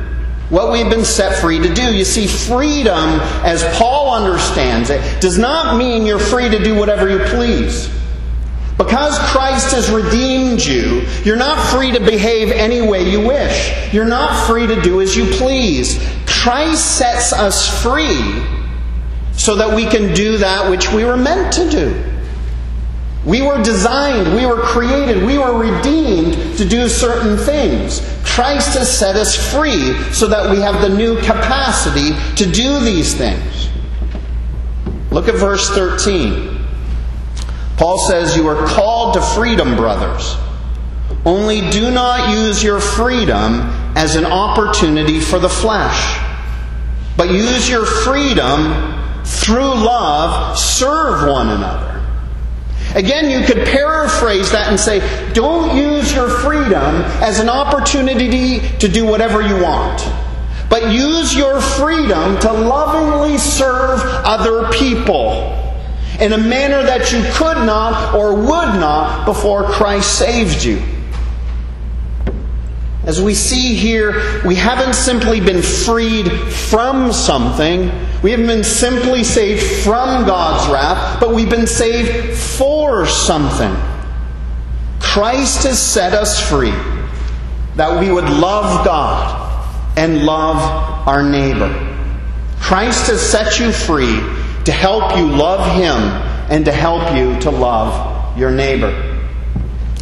what 0.50 0.72
we've 0.72 0.90
been 0.90 1.06
set 1.06 1.42
free 1.42 1.60
to 1.60 1.74
do. 1.74 1.94
You 1.94 2.06
see, 2.06 2.28
freedom, 2.28 3.20
as 3.44 3.64
Paul 3.78 4.14
understands 4.14 4.90
it, 4.90 5.22
does 5.22 5.38
not 5.38 5.78
mean 5.78 6.06
you're 6.06 6.20
free 6.20 6.50
to 6.50 6.64
do 6.64 6.76
whatever 6.76 7.10
you 7.10 7.20
please. 7.26 7.90
Because 8.78 9.18
Christ 9.32 9.74
has 9.74 9.90
redeemed 9.90 10.64
you, 10.64 11.08
you're 11.24 11.36
not 11.36 11.58
free 11.74 11.92
to 11.92 12.00
behave 12.00 12.52
any 12.52 12.82
way 12.82 13.10
you 13.10 13.26
wish. 13.26 13.92
You're 13.92 14.06
not 14.06 14.48
free 14.48 14.68
to 14.68 14.80
do 14.82 15.02
as 15.02 15.16
you 15.16 15.26
please. 15.26 16.00
Christ 16.28 16.98
sets 16.98 17.34
us 17.34 17.82
free 17.82 18.44
so 19.34 19.56
that 19.56 19.76
we 19.76 19.86
can 19.88 20.14
do 20.14 20.38
that 20.38 20.70
which 20.70 20.92
we 20.92 21.06
were 21.06 21.18
meant 21.18 21.54
to 21.54 21.70
do. 21.70 22.04
We 23.28 23.42
were 23.42 23.62
designed, 23.62 24.34
we 24.34 24.46
were 24.46 24.62
created, 24.62 25.26
we 25.26 25.38
were 25.38 25.60
redeemed 25.60 26.58
to 26.58 26.64
do 26.64 26.88
certain 26.88 27.38
things. 27.38 28.00
Christ 28.24 28.78
has 28.78 28.98
set 28.98 29.18
us 29.18 29.36
free 29.52 30.02
so 30.14 30.28
that 30.28 30.50
we 30.50 30.62
have 30.62 30.82
the 30.82 30.88
new 30.88 31.18
capacity 31.18 32.14
to 32.38 32.50
do 32.50 32.80
these 32.80 33.14
things. 33.14 33.68
Look 35.12 35.28
at 35.28 35.36
verse 35.36 35.70
13. 35.72 36.58
Paul 37.76 38.00
says, 38.08 38.38
You 38.38 38.48
are 38.48 38.66
called 38.66 39.16
to 39.16 39.22
freedom, 39.22 39.76
brothers. 39.76 40.38
Only 41.26 41.70
do 41.70 41.92
not 41.92 42.30
use 42.30 42.64
your 42.64 42.80
freedom 42.80 43.60
as 43.98 44.16
an 44.16 44.24
opportunity 44.26 45.20
for 45.20 45.38
the 45.38 45.50
flesh. 45.50 46.18
But 47.18 47.30
use 47.32 47.70
your 47.70 47.86
freedom 47.86 49.24
through 49.26 49.74
love, 49.74 50.58
serve 50.58 51.30
one 51.30 51.50
another. 51.50 51.87
Again, 52.98 53.30
you 53.30 53.46
could 53.46 53.64
paraphrase 53.68 54.52
that 54.54 54.70
and 54.70 54.80
say, 54.80 55.00
don't 55.34 55.78
use 55.78 56.12
your 56.16 56.30
freedom 56.30 57.04
as 57.22 57.40
an 57.40 57.48
opportunity 57.48 58.60
to 58.80 58.88
do 58.88 59.06
whatever 59.06 59.40
you 59.40 59.62
want. 59.62 60.04
But 60.68 60.92
use 60.92 61.36
your 61.36 61.62
freedom 61.62 62.40
to 62.40 62.52
lovingly 62.52 63.38
serve 63.38 64.02
other 64.04 64.72
people 64.72 65.54
in 66.20 66.34
a 66.34 66.40
manner 66.40 66.82
that 66.82 67.12
you 67.12 67.22
could 67.34 67.64
not 67.68 68.16
or 68.16 68.34
would 68.34 68.80
not 68.80 69.28
before 69.28 69.66
Christ 69.66 70.18
saved 70.18 70.64
you. 70.64 70.82
As 73.04 73.22
we 73.22 73.36
see 73.36 73.76
here, 73.76 74.42
we 74.44 74.56
haven't 74.56 74.96
simply 74.96 75.40
been 75.40 75.62
freed 75.62 76.32
from 76.32 77.14
something. 77.14 77.92
We 78.24 78.32
haven't 78.32 78.48
been 78.48 78.64
simply 78.64 79.24
saved 79.24 79.64
from 79.84 80.26
God's 80.26 80.72
wrath, 80.72 81.20
but 81.20 81.36
we've 81.36 81.50
been 81.50 81.68
saved 81.68 82.38
for 82.38 83.06
something. 83.06 83.76
Christ 85.00 85.64
has 85.64 85.82
set 85.82 86.14
us 86.14 86.40
free 86.50 86.74
that 87.76 88.00
we 88.00 88.12
would 88.12 88.30
love 88.30 88.84
God 88.84 89.98
and 89.98 90.24
love 90.26 91.08
our 91.08 91.24
neighbor. 91.24 91.72
Christ 92.60 93.08
has 93.08 93.22
set 93.22 93.60
you 93.60 93.72
free 93.72 94.20
to 94.66 94.72
help 94.72 95.16
you 95.16 95.28
love 95.28 95.76
Him 95.76 95.96
and 96.52 96.66
to 96.66 96.72
help 96.72 97.16
you 97.16 97.40
to 97.42 97.52
love 97.52 98.38
your 98.38 98.52
neighbor. 98.52 98.92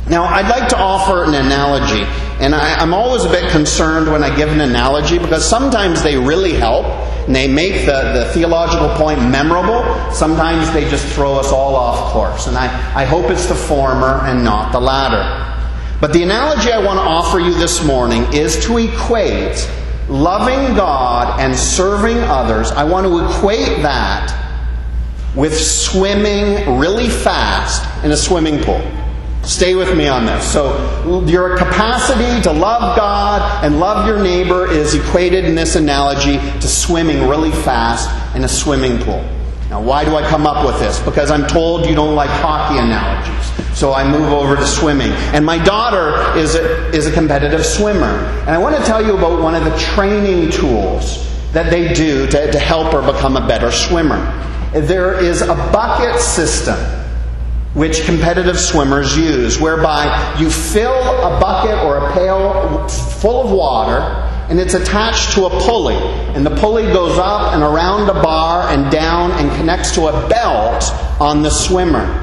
Now, 0.10 0.24
I'd 0.24 0.48
like 0.48 0.70
to 0.70 0.78
offer 0.78 1.24
an 1.24 1.34
analogy 1.34 2.06
and 2.40 2.54
I, 2.54 2.82
am 2.82 2.94
always 2.94 3.24
a 3.24 3.30
bit 3.30 3.50
concerned 3.50 4.12
when 4.12 4.24
I 4.24 4.36
give 4.36 4.50
an 4.50 4.60
analogy 4.60 5.20
because 5.20 5.48
sometimes 5.48 6.04
they 6.04 6.18
really 6.18 6.54
help 6.54 6.86
and 7.26 7.36
they 7.36 7.48
make 7.48 7.86
the, 7.86 8.12
the 8.14 8.32
theological 8.34 8.90
point 8.90 9.22
memorable. 9.22 9.84
Sometimes 10.12 10.72
they 10.74 10.88
just 10.90 11.06
throw 11.16 11.36
us 11.36 11.52
all 11.52 11.76
off 11.76 12.12
course. 12.12 12.48
And 12.48 12.58
I, 12.58 12.66
I 12.94 13.06
hope 13.06 13.32
it's 13.32 13.48
the 13.48 13.56
former 13.56 14.20
and 14.26 14.44
not 14.44 14.74
the 14.74 14.82
latter. 14.82 15.24
But 16.02 16.12
the 16.12 16.24
analogy 16.24 16.72
I 16.72 16.84
want 16.84 16.98
to 16.98 17.04
offer 17.04 17.40
you 17.40 17.54
this 17.54 17.84
morning 17.86 18.26
is 18.34 18.64
to 18.66 18.78
equate 18.80 19.70
loving 20.10 20.76
God 20.76 21.40
and 21.40 21.56
serving 21.56 22.18
others. 22.18 22.70
I 22.72 22.84
want 22.84 23.08
to 23.08 23.26
equate 23.26 23.82
that 23.82 24.42
with 25.36 25.58
swimming 25.58 26.78
really 26.78 27.10
fast 27.10 28.04
in 28.04 28.12
a 28.12 28.18
swimming 28.18 28.62
pool. 28.62 28.82
Stay 29.46 29.76
with 29.76 29.96
me 29.96 30.08
on 30.08 30.26
this. 30.26 30.52
So, 30.52 31.24
your 31.28 31.56
capacity 31.56 32.42
to 32.42 32.52
love 32.52 32.98
God 32.98 33.64
and 33.64 33.80
love 33.80 34.08
your 34.08 34.22
neighbor 34.22 34.70
is 34.70 34.96
equated 34.96 35.46
in 35.46 35.54
this 35.54 35.76
analogy 35.76 36.38
to 36.60 36.68
swimming 36.68 37.28
really 37.30 37.52
fast 37.52 38.10
in 38.36 38.44
a 38.44 38.48
swimming 38.48 38.98
pool. 39.04 39.24
Now, 39.70 39.82
why 39.82 40.04
do 40.04 40.16
I 40.16 40.28
come 40.28 40.48
up 40.48 40.66
with 40.66 40.80
this? 40.80 41.00
Because 41.00 41.30
I'm 41.30 41.46
told 41.46 41.86
you 41.86 41.94
don't 41.94 42.16
like 42.16 42.30
hockey 42.30 42.80
analogies. 42.80 43.78
So 43.78 43.94
I 43.94 44.10
move 44.10 44.32
over 44.32 44.56
to 44.56 44.66
swimming. 44.66 45.12
And 45.12 45.46
my 45.46 45.64
daughter 45.64 46.38
is 46.40 46.56
a, 46.56 46.90
is 46.90 47.06
a 47.06 47.12
competitive 47.12 47.66
swimmer. 47.66 48.26
And 48.42 48.50
I 48.50 48.58
want 48.58 48.76
to 48.78 48.84
tell 48.84 49.06
you 49.06 49.16
about 49.18 49.42
one 49.42 49.54
of 49.54 49.64
the 49.64 49.78
training 49.78 50.50
tools 50.50 51.24
that 51.52 51.70
they 51.70 51.94
do 51.94 52.26
to, 52.28 52.52
to 52.52 52.60
help 52.60 52.94
her 52.94 53.02
become 53.02 53.38
a 53.38 53.48
better 53.48 53.72
swimmer. 53.72 54.20
There 54.74 55.24
is 55.24 55.42
a 55.42 55.56
bucket 55.56 56.20
system 56.20 56.76
which 57.76 58.06
competitive 58.06 58.58
swimmers 58.58 59.16
use, 59.16 59.60
whereby 59.60 60.36
you 60.40 60.50
fill 60.50 60.94
a 60.94 61.40
bucket 61.40 61.78
or 61.84 61.98
a 61.98 62.14
pail 62.14 62.88
full 62.88 63.44
of 63.44 63.52
water 63.52 64.00
and 64.50 64.60
it's 64.60 64.76
attached 64.76 65.34
to 65.34 65.46
a 65.46 65.50
pulley. 65.50 65.96
And 65.96 66.46
the 66.46 66.56
pulley 66.56 66.84
goes 66.84 67.18
up 67.18 67.54
and 67.54 67.62
around 67.62 68.10
a 68.10 68.14
bar 68.14 68.70
and 68.70 68.90
down 68.92 69.32
and 69.32 69.52
connects 69.58 69.94
to 69.96 70.08
a 70.08 70.30
belt 70.30 70.84
on 71.20 71.42
the 71.44 71.50
swimmer. 71.50 72.22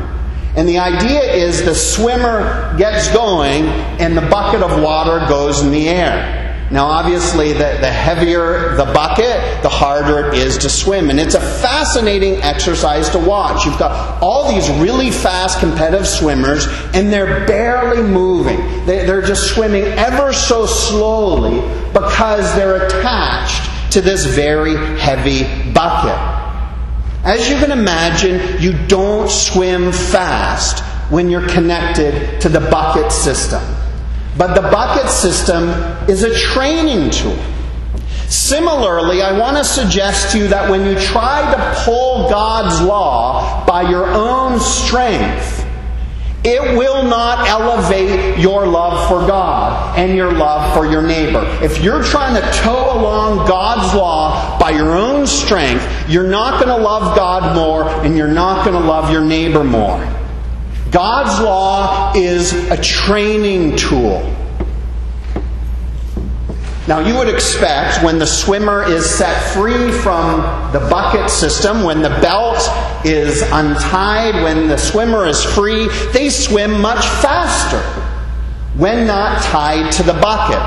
And 0.57 0.69
the 0.69 0.79
idea 0.79 1.21
is 1.21 1.65
the 1.65 1.75
swimmer 1.75 2.77
gets 2.79 3.13
going 3.13 3.65
and 4.01 4.17
the 4.17 4.23
bucket 4.23 4.63
of 4.63 4.83
water 4.83 5.27
goes 5.29 5.61
in 5.63 5.71
the 5.71 5.89
air. 5.89 6.42
Now, 6.73 6.87
obviously, 6.87 7.53
the, 7.53 7.77
the 7.83 7.91
heavier 7.91 8.75
the 8.77 8.87
bucket, 8.87 9.63
the 9.63 9.69
harder 9.69 10.31
it 10.31 10.39
is 10.39 10.57
to 10.59 10.71
swim. 10.71 11.11
And 11.11 11.21
it's 11.21 11.35
a 11.35 11.41
fascinating 11.41 12.37
exercise 12.37 13.11
to 13.11 13.19
watch. 13.19 13.67
You've 13.67 13.79
got 13.79 14.23
all 14.23 14.51
these 14.51 14.71
really 14.81 15.11
fast 15.11 15.61
competitive 15.61 16.09
swimmers, 16.09 16.67
and 16.95 17.13
they're 17.13 17.47
barely 17.47 18.03
moving. 18.03 18.87
They, 18.87 19.05
they're 19.05 19.21
just 19.21 19.55
swimming 19.55 19.85
ever 19.85 20.33
so 20.33 20.65
slowly 20.65 21.61
because 21.93 22.55
they're 22.55 22.87
attached 22.87 23.93
to 23.93 24.01
this 24.01 24.25
very 24.25 24.75
heavy 24.99 25.43
bucket. 25.73 26.17
As 27.23 27.51
you 27.51 27.57
can 27.57 27.71
imagine, 27.71 28.63
you 28.63 28.73
don't 28.87 29.31
swim 29.31 29.93
fast 29.93 30.83
when 31.13 31.29
you're 31.29 31.47
connected 31.49 32.41
to 32.41 32.49
the 32.49 32.61
bucket 32.61 33.13
system. 33.13 33.63
But 34.37 34.55
the 34.55 34.63
bucket 34.63 35.11
system 35.11 35.69
is 36.09 36.23
a 36.23 36.35
training 36.35 37.11
tool. 37.11 37.39
Similarly, 38.29 39.21
I 39.21 39.39
want 39.39 39.59
to 39.59 39.65
suggest 39.65 40.33
to 40.33 40.39
you 40.39 40.49
that 40.49 40.71
when 40.71 40.87
you 40.87 40.99
try 40.99 41.43
to 41.55 41.85
pull 41.85 42.31
God's 42.31 42.81
law 42.81 43.65
by 43.67 43.83
your 43.83 44.07
own 44.07 44.59
strength, 44.59 45.67
it 46.45 46.77
will 46.77 47.05
not 47.05 47.47
elevate 47.47 48.39
your 48.39 48.67
love 48.67 49.09
for 49.09 49.27
God 49.29 49.99
and 49.99 50.17
your 50.17 50.33
love 50.33 50.75
for 50.75 50.91
your 50.91 51.03
neighbor. 51.03 51.45
If 51.63 51.83
you're 51.83 52.03
trying 52.03 52.35
to 52.35 52.59
tow 52.59 52.99
along 52.99 53.47
God's 53.47 53.95
law 53.95 54.59
by 54.59 54.71
your 54.71 54.97
own 54.97 55.27
strength, 55.27 55.87
you're 56.09 56.27
not 56.27 56.55
going 56.63 56.75
to 56.75 56.83
love 56.83 57.15
God 57.15 57.55
more 57.55 57.87
and 58.05 58.17
you're 58.17 58.27
not 58.27 58.65
going 58.65 58.81
to 58.81 58.89
love 58.89 59.13
your 59.13 59.25
neighbor 59.25 59.63
more. 59.63 60.03
God's 60.93 61.43
law 61.43 62.13
is 62.15 62.53
a 62.71 62.77
training 62.77 63.77
tool. 63.77 64.21
Now, 66.87 66.99
you 66.99 67.17
would 67.17 67.29
expect 67.29 68.05
when 68.05 68.19
the 68.19 68.27
swimmer 68.27 68.83
is 68.83 69.09
set 69.09 69.55
free 69.55 69.91
from 69.91 70.43
the 70.73 70.81
bucket 70.91 71.31
system, 71.31 71.83
when 71.83 72.03
the 72.03 72.11
belt 72.21 72.59
is 73.07 73.41
untied, 73.41 74.35
when 74.43 74.69
the 74.69 74.77
swimmer 74.77 75.27
is 75.27 75.43
free, 75.43 75.89
they 76.13 76.29
swim 76.29 76.83
much 76.83 77.07
faster 77.23 77.81
when 78.77 79.07
not 79.07 79.43
tied 79.45 79.93
to 79.93 80.03
the 80.03 80.15
bucket. 80.15 80.59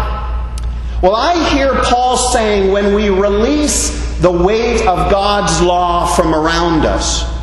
Well, 1.04 1.16
I 1.16 1.54
hear 1.54 1.76
Paul 1.84 2.18
saying 2.18 2.72
when 2.72 2.96
we 2.96 3.10
release 3.10 4.18
the 4.22 4.32
weight 4.32 4.80
of 4.88 5.12
God's 5.12 5.62
law 5.62 6.08
from 6.16 6.34
around 6.34 6.86
us, 6.86 7.35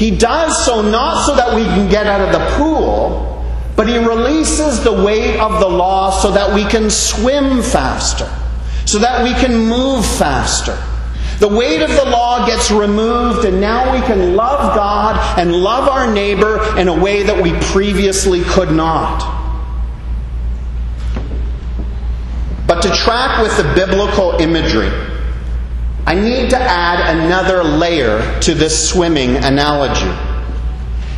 he 0.00 0.10
does 0.10 0.64
so 0.64 0.80
not 0.80 1.26
so 1.26 1.36
that 1.36 1.54
we 1.54 1.62
can 1.62 1.86
get 1.90 2.06
out 2.06 2.22
of 2.22 2.32
the 2.32 2.56
pool, 2.56 3.44
but 3.76 3.86
he 3.86 3.98
releases 3.98 4.82
the 4.82 4.90
weight 4.90 5.38
of 5.38 5.60
the 5.60 5.68
law 5.68 6.10
so 6.10 6.30
that 6.30 6.54
we 6.54 6.64
can 6.64 6.88
swim 6.88 7.60
faster, 7.60 8.26
so 8.86 8.98
that 8.98 9.22
we 9.22 9.34
can 9.34 9.54
move 9.54 10.06
faster. 10.06 10.82
The 11.38 11.48
weight 11.48 11.82
of 11.82 11.90
the 11.90 12.06
law 12.06 12.46
gets 12.46 12.70
removed, 12.70 13.44
and 13.44 13.60
now 13.60 13.92
we 13.92 14.00
can 14.06 14.36
love 14.36 14.74
God 14.74 15.38
and 15.38 15.54
love 15.54 15.86
our 15.86 16.10
neighbor 16.10 16.78
in 16.78 16.88
a 16.88 16.98
way 16.98 17.22
that 17.22 17.42
we 17.42 17.52
previously 17.60 18.40
could 18.44 18.70
not. 18.70 19.20
But 22.66 22.80
to 22.80 22.88
track 22.88 23.42
with 23.42 23.54
the 23.58 23.70
biblical 23.74 24.40
imagery, 24.40 24.88
I 26.10 26.14
need 26.14 26.50
to 26.50 26.58
add 26.58 27.16
another 27.16 27.62
layer 27.62 28.40
to 28.40 28.52
this 28.52 28.90
swimming 28.90 29.36
analogy. 29.36 30.10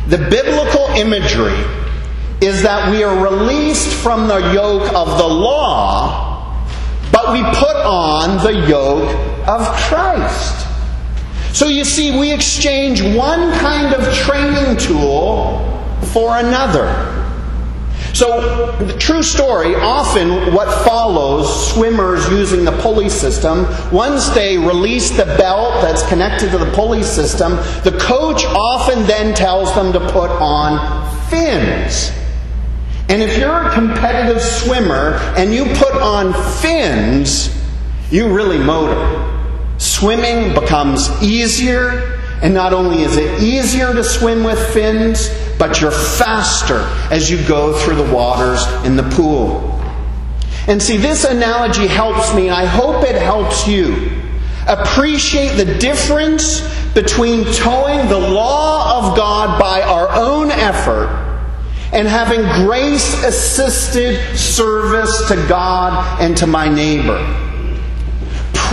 The 0.07 0.19
biblical 0.19 0.85
imagery 0.89 1.57
is 2.45 2.61
that 2.61 2.91
we 2.91 3.03
are 3.03 3.23
released 3.23 3.91
from 4.03 4.27
the 4.27 4.53
yoke 4.53 4.93
of 4.93 5.17
the 5.17 5.27
law, 5.27 6.63
but 7.11 7.33
we 7.33 7.41
put 7.41 7.75
on 7.75 8.37
the 8.43 8.67
yoke 8.67 9.09
of 9.47 9.65
Christ. 9.77 10.67
So 11.57 11.65
you 11.65 11.85
see, 11.85 12.15
we 12.19 12.31
exchange 12.31 13.01
one 13.01 13.51
kind 13.53 13.95
of 13.95 14.13
training 14.13 14.77
tool 14.77 15.57
for 16.13 16.37
another. 16.37 17.22
So, 18.13 18.77
the 18.77 18.95
true 18.99 19.23
story, 19.23 19.73
often 19.73 20.53
what 20.53 20.85
follows 20.85 21.73
swimmers 21.73 22.29
using 22.29 22.63
the 22.63 22.71
pulley 22.73 23.09
system, 23.09 23.65
once 23.91 24.29
they 24.29 24.55
release 24.55 25.09
the 25.09 25.25
belt 25.25 25.81
that's 25.81 26.07
connected 26.07 26.51
to 26.51 26.59
the 26.59 26.71
pulley 26.73 27.01
system, 27.01 27.55
the 27.83 27.97
coach 27.99 28.45
often 28.45 29.07
then 29.07 29.33
tells 29.33 29.73
them 29.73 29.91
to 29.93 29.99
put 30.11 30.29
on 30.29 31.09
fins. 31.31 32.11
And 33.09 33.19
if 33.19 33.35
you're 33.39 33.67
a 33.67 33.73
competitive 33.73 34.41
swimmer 34.41 35.15
and 35.35 35.51
you 35.51 35.65
put 35.73 35.95
on 35.95 36.33
fins, 36.61 37.49
you 38.11 38.31
really 38.31 38.59
motor. 38.59 39.29
Swimming 39.79 40.53
becomes 40.53 41.09
easier, 41.23 42.21
and 42.43 42.53
not 42.53 42.73
only 42.73 43.03
is 43.03 43.15
it 43.15 43.41
easier 43.41 43.93
to 43.93 44.03
swim 44.03 44.43
with 44.43 44.59
fins, 44.73 45.29
but 45.57 45.79
you're 45.79 45.91
faster 45.91 46.79
as 47.09 47.31
you 47.31 47.41
go 47.47 47.71
through 47.79 47.95
the 47.95 48.13
waters 48.13 48.61
in 48.85 48.97
the 48.97 49.09
pool. 49.15 49.69
And 50.67 50.81
see, 50.81 50.97
this 50.97 51.23
analogy 51.23 51.87
helps 51.87 52.35
me. 52.35 52.49
And 52.49 52.55
I 52.55 52.65
hope 52.65 53.05
it 53.05 53.15
helps 53.15 53.65
you 53.65 54.11
appreciate 54.67 55.55
the 55.55 55.77
difference 55.79 56.61
between 56.93 57.45
towing 57.53 58.09
the 58.09 58.19
law 58.19 59.09
of 59.09 59.17
God 59.17 59.57
by 59.57 59.81
our 59.81 60.09
own 60.11 60.51
effort 60.51 61.07
and 61.93 62.07
having 62.07 62.41
grace 62.65 63.23
assisted 63.23 64.37
service 64.37 65.29
to 65.29 65.35
God 65.47 66.21
and 66.21 66.35
to 66.37 66.47
my 66.47 66.67
neighbor. 66.67 67.19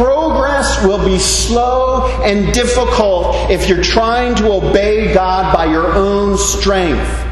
Progress 0.01 0.83
will 0.83 1.05
be 1.05 1.19
slow 1.19 2.07
and 2.23 2.55
difficult 2.55 3.51
if 3.51 3.69
you're 3.69 3.83
trying 3.83 4.35
to 4.37 4.51
obey 4.51 5.13
God 5.13 5.55
by 5.55 5.67
your 5.67 5.93
own 5.93 6.39
strength. 6.39 7.27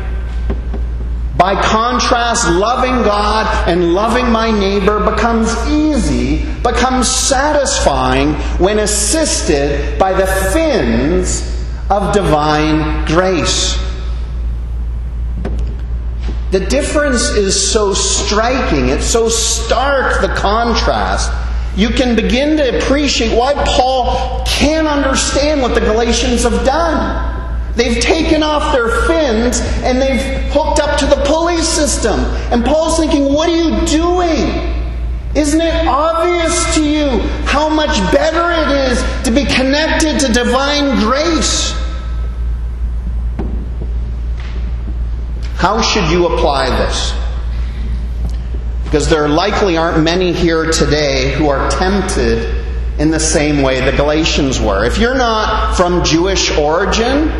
By 1.38 1.58
contrast, 1.62 2.46
loving 2.50 3.04
God 3.04 3.66
and 3.66 3.94
loving 3.94 4.30
my 4.30 4.50
neighbor 4.50 5.02
becomes 5.02 5.48
easy, 5.66 6.44
becomes 6.62 7.10
satisfying 7.10 8.34
when 8.60 8.80
assisted 8.80 9.98
by 9.98 10.12
the 10.12 10.26
fins 10.52 11.40
of 11.88 12.12
divine 12.12 13.06
grace. 13.06 13.82
The 16.50 16.60
difference 16.60 17.30
is 17.30 17.72
so 17.72 17.94
striking, 17.94 18.90
it's 18.90 19.06
so 19.06 19.30
stark, 19.30 20.20
the 20.20 20.34
contrast. 20.34 21.32
You 21.76 21.90
can 21.90 22.16
begin 22.16 22.56
to 22.56 22.78
appreciate 22.78 23.36
why 23.36 23.54
Paul 23.66 24.44
can't 24.46 24.88
understand 24.88 25.62
what 25.62 25.74
the 25.74 25.80
Galatians 25.80 26.42
have 26.42 26.64
done. 26.64 27.36
They've 27.76 28.00
taken 28.02 28.42
off 28.42 28.72
their 28.72 28.88
fins 29.06 29.60
and 29.84 30.02
they've 30.02 30.52
hooked 30.52 30.80
up 30.80 30.98
to 30.98 31.06
the 31.06 31.22
pulley 31.24 31.58
system. 31.58 32.18
And 32.50 32.64
Paul's 32.64 32.98
thinking, 32.98 33.32
what 33.32 33.48
are 33.48 33.56
you 33.56 33.86
doing? 33.86 34.74
Isn't 35.36 35.60
it 35.60 35.86
obvious 35.86 36.74
to 36.74 36.82
you 36.82 37.20
how 37.44 37.68
much 37.68 37.96
better 38.12 38.50
it 38.50 38.90
is 38.90 39.22
to 39.24 39.30
be 39.30 39.44
connected 39.44 40.18
to 40.18 40.32
divine 40.32 40.98
grace? 40.98 41.72
How 45.54 45.80
should 45.80 46.10
you 46.10 46.26
apply 46.26 46.70
this? 46.70 47.12
Because 48.88 49.10
there 49.10 49.28
likely 49.28 49.76
aren't 49.76 50.02
many 50.02 50.32
here 50.32 50.70
today 50.70 51.34
who 51.34 51.50
are 51.50 51.70
tempted 51.70 52.64
in 52.98 53.10
the 53.10 53.20
same 53.20 53.60
way 53.60 53.82
the 53.82 53.94
Galatians 53.94 54.58
were. 54.58 54.82
If 54.86 54.96
you're 54.96 55.14
not 55.14 55.76
from 55.76 56.02
Jewish 56.02 56.56
origin, 56.56 57.30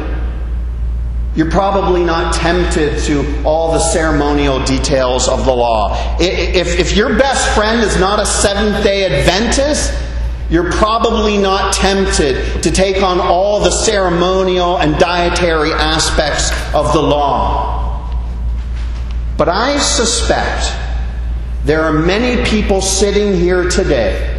you're 1.35 1.51
probably 1.51 2.05
not 2.05 2.35
tempted 2.35 2.99
to 3.05 3.43
all 3.45 3.73
the 3.73 3.79
ceremonial 3.79 4.63
details 4.67 5.27
of 5.27 5.47
the 5.47 5.55
law. 5.55 6.17
If, 6.21 6.79
if 6.79 6.95
your 6.95 7.17
best 7.19 7.55
friend 7.55 7.81
is 7.81 7.99
not 7.99 8.21
a 8.21 8.27
Seventh 8.27 8.85
day 8.85 9.07
Adventist, 9.07 9.95
you're 10.51 10.71
probably 10.71 11.39
not 11.39 11.73
tempted 11.73 12.63
to 12.63 12.71
take 12.71 13.03
on 13.03 13.21
all 13.21 13.61
the 13.61 13.71
ceremonial 13.71 14.77
and 14.77 14.99
dietary 14.99 15.73
aspects 15.73 16.51
of 16.75 16.93
the 16.93 17.01
law. 17.01 18.15
But 19.39 19.49
I 19.49 19.79
suspect 19.79 20.88
there 21.65 21.83
are 21.83 21.93
many 21.93 22.43
people 22.49 22.81
sitting 22.81 23.35
here 23.35 23.69
today 23.69 24.35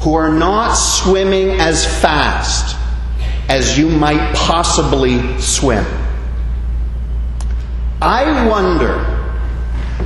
who 0.00 0.14
are 0.14 0.32
not 0.32 0.74
swimming 0.74 1.50
as 1.60 1.84
fast 2.00 2.76
as 3.48 3.78
you 3.78 3.88
might 3.88 4.34
possibly 4.34 5.40
swim. 5.40 5.84
I 8.00 8.46
wonder 8.48 8.98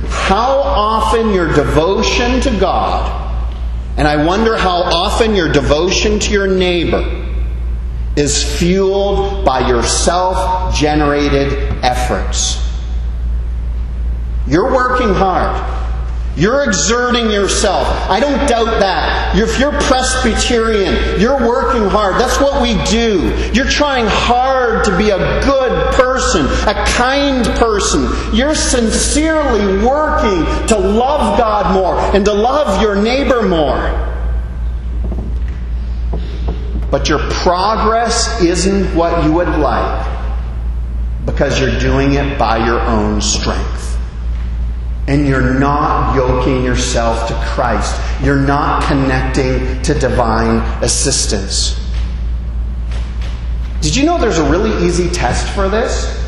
how 0.07 0.51
often 0.59 1.33
your 1.33 1.53
devotion 1.53 2.41
to 2.41 2.59
God, 2.59 3.51
and 3.97 4.07
I 4.07 4.25
wonder 4.25 4.57
how 4.57 4.77
often 4.77 5.35
your 5.35 5.51
devotion 5.51 6.19
to 6.19 6.31
your 6.31 6.47
neighbor, 6.47 7.19
is 8.15 8.57
fueled 8.57 9.43
by 9.43 9.67
your 9.67 9.83
self 9.83 10.75
generated 10.75 11.53
efforts. 11.83 12.59
You're 14.47 14.73
working 14.73 15.13
hard. 15.13 15.82
You're 16.35 16.63
exerting 16.63 17.29
yourself. 17.29 17.87
I 18.09 18.19
don't 18.19 18.47
doubt 18.47 18.79
that. 18.79 19.37
If 19.37 19.59
you're 19.59 19.71
Presbyterian, 19.81 21.19
you're 21.21 21.39
working 21.39 21.87
hard. 21.87 22.19
That's 22.19 22.39
what 22.41 22.59
we 22.59 22.73
do. 22.85 23.51
You're 23.53 23.69
trying 23.69 24.07
hard 24.07 24.83
to 24.85 24.97
be 24.97 25.11
a 25.11 25.17
good 25.43 25.93
person, 25.93 26.47
a 26.67 26.85
kind 26.87 27.45
person. 27.57 28.09
You're 28.35 28.55
sincerely 28.55 29.85
working 29.85 30.67
to 30.67 30.77
love 30.77 31.37
God 31.37 31.71
more 31.71 31.99
and 32.15 32.25
to 32.25 32.33
love 32.33 32.81
your 32.81 32.95
neighbor 32.95 33.43
more. 33.43 33.99
But 36.89 37.09
your 37.09 37.19
progress 37.29 38.41
isn't 38.41 38.95
what 38.95 39.23
you 39.23 39.33
would 39.33 39.49
like 39.49 40.07
because 41.27 41.59
you're 41.59 41.79
doing 41.79 42.15
it 42.15 42.39
by 42.39 42.65
your 42.65 42.81
own 42.81 43.21
strength 43.21 43.92
and 45.07 45.27
you're 45.27 45.59
not 45.59 46.15
yoking 46.15 46.63
yourself 46.63 47.27
to 47.27 47.33
Christ. 47.47 47.99
You're 48.23 48.39
not 48.39 48.83
connecting 48.83 49.81
to 49.83 49.93
divine 49.93 50.59
assistance. 50.81 51.79
Did 53.81 53.95
you 53.97 54.05
know 54.05 54.17
there's 54.17 54.37
a 54.37 54.49
really 54.49 54.85
easy 54.85 55.09
test 55.09 55.53
for 55.53 55.67
this? 55.67 56.19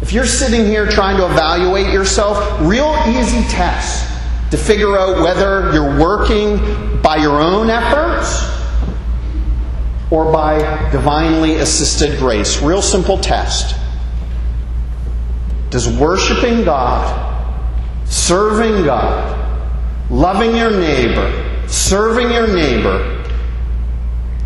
If 0.00 0.12
you're 0.12 0.26
sitting 0.26 0.64
here 0.64 0.86
trying 0.86 1.18
to 1.18 1.26
evaluate 1.26 1.92
yourself, 1.92 2.38
real 2.60 2.96
easy 3.06 3.42
test 3.48 4.10
to 4.50 4.56
figure 4.56 4.96
out 4.96 5.22
whether 5.22 5.72
you're 5.74 6.00
working 6.00 7.00
by 7.02 7.16
your 7.16 7.42
own 7.42 7.68
efforts 7.68 8.50
or 10.10 10.32
by 10.32 10.90
divinely 10.90 11.56
assisted 11.56 12.18
grace. 12.18 12.62
Real 12.62 12.80
simple 12.80 13.18
test. 13.18 13.76
Does 15.68 15.88
worshiping 15.98 16.64
God 16.64 17.35
serving 18.08 18.84
God, 18.84 20.10
loving 20.10 20.56
your 20.56 20.70
neighbor, 20.70 21.68
serving 21.68 22.30
your 22.30 22.46
neighbor, 22.46 23.24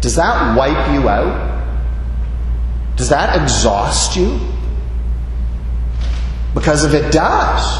does 0.01 0.17
that 0.17 0.57
wipe 0.57 0.93
you 0.93 1.09
out? 1.09 1.49
Does 2.97 3.11
that 3.11 3.41
exhaust 3.41 4.17
you? 4.17 4.41
Because 6.55 6.85
if 6.85 6.95
it 6.95 7.13
does, 7.13 7.79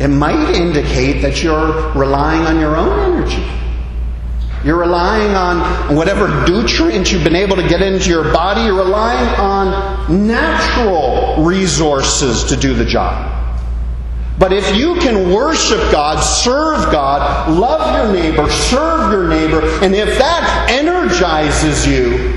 it 0.00 0.08
might 0.08 0.54
indicate 0.54 1.22
that 1.22 1.42
you're 1.42 1.92
relying 1.92 2.42
on 2.42 2.58
your 2.60 2.76
own 2.76 3.12
energy. 3.12 3.46
You're 4.64 4.78
relying 4.78 5.34
on 5.34 5.96
whatever 5.96 6.46
nutrients 6.46 7.10
you've 7.10 7.24
been 7.24 7.36
able 7.36 7.56
to 7.56 7.66
get 7.66 7.80
into 7.80 8.10
your 8.10 8.24
body. 8.24 8.62
You're 8.62 8.84
relying 8.84 9.28
on 9.40 10.26
natural 10.26 11.42
resources 11.42 12.44
to 12.44 12.56
do 12.56 12.74
the 12.74 12.84
job. 12.84 13.39
But 14.40 14.54
if 14.54 14.74
you 14.74 14.94
can 14.94 15.30
worship 15.30 15.78
God, 15.92 16.18
serve 16.18 16.90
God, 16.90 17.50
love 17.50 17.94
your 17.94 18.22
neighbor, 18.22 18.50
serve 18.50 19.12
your 19.12 19.28
neighbor, 19.28 19.60
and 19.84 19.94
if 19.94 20.18
that 20.18 20.68
energizes 20.70 21.86
you, 21.86 22.32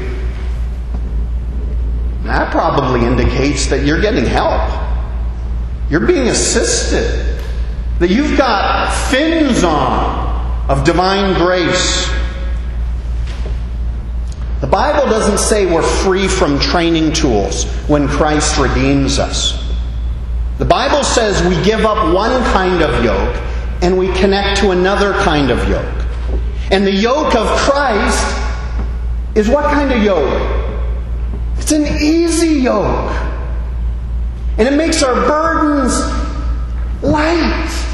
that 2.25 2.51
probably 2.51 3.07
indicates 3.07 3.67
that 3.67 3.85
you're 3.85 4.01
getting 4.01 4.25
help. 4.25 4.69
You're 5.89 6.05
being 6.05 6.27
assisted. 6.27 7.39
That 7.99 8.09
you've 8.09 8.37
got 8.37 8.93
fins 9.09 9.63
on 9.63 10.69
of 10.69 10.83
divine 10.83 11.35
grace. 11.35 12.09
The 14.59 14.67
Bible 14.67 15.09
doesn't 15.09 15.37
say 15.37 15.65
we're 15.65 15.81
free 15.83 16.27
from 16.27 16.59
training 16.59 17.13
tools 17.13 17.63
when 17.87 18.09
Christ 18.09 18.57
redeems 18.57 19.19
us. 19.19 19.62
The 20.63 20.69
Bible 20.69 21.03
says 21.03 21.45
we 21.45 21.61
give 21.61 21.81
up 21.81 22.13
one 22.15 22.41
kind 22.53 22.81
of 22.81 23.03
yoke 23.03 23.35
and 23.81 23.97
we 23.97 24.07
connect 24.13 24.61
to 24.61 24.71
another 24.71 25.11
kind 25.11 25.51
of 25.51 25.59
yoke. 25.67 26.05
And 26.71 26.87
the 26.87 26.93
yoke 26.93 27.35
of 27.35 27.47
Christ 27.59 28.25
is 29.35 29.49
what 29.49 29.65
kind 29.65 29.91
of 29.91 30.01
yoke? 30.01 30.41
It's 31.57 31.73
an 31.73 31.85
easy 32.01 32.61
yoke. 32.61 33.11
And 34.57 34.65
it 34.65 34.77
makes 34.77 35.03
our 35.03 35.15
burdens 35.27 35.95
light. 37.03 37.85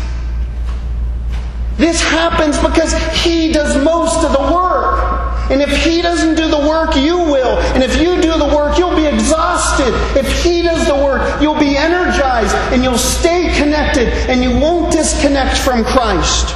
This 1.78 2.00
happens 2.04 2.60
because 2.60 2.94
He 3.24 3.52
does 3.52 3.84
most 3.84 4.24
of 4.24 4.32
the 4.32 4.54
work. 4.54 4.99
And 5.50 5.62
if 5.62 5.84
He 5.84 6.02
doesn't 6.02 6.36
do 6.36 6.48
the 6.48 6.60
work, 6.60 6.96
you 6.96 7.18
will. 7.18 7.58
And 7.74 7.84
if 7.84 8.00
you 8.00 8.22
do 8.22 8.38
the 8.38 8.52
work, 8.56 8.78
you'll 8.78 8.96
be 8.96 9.06
exhausted. 9.06 9.94
If 10.18 10.44
He 10.44 10.62
does 10.62 10.86
the 10.86 10.96
work, 10.96 11.42
you'll 11.42 11.60
be 11.60 11.76
energized 11.76 12.56
and 12.74 12.84
you'll 12.84 12.98
stay 12.98 13.52
connected 13.58 14.10
and 14.30 14.44
you 14.44 14.52
won't 14.60 14.92
disconnect 14.92 15.58
from 15.58 15.84
Christ. 15.84 16.56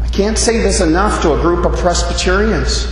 I 0.00 0.08
can't 0.12 0.38
say 0.38 0.58
this 0.58 0.80
enough 0.80 1.20
to 1.22 1.34
a 1.34 1.40
group 1.40 1.66
of 1.66 1.78
Presbyterians. 1.78 2.86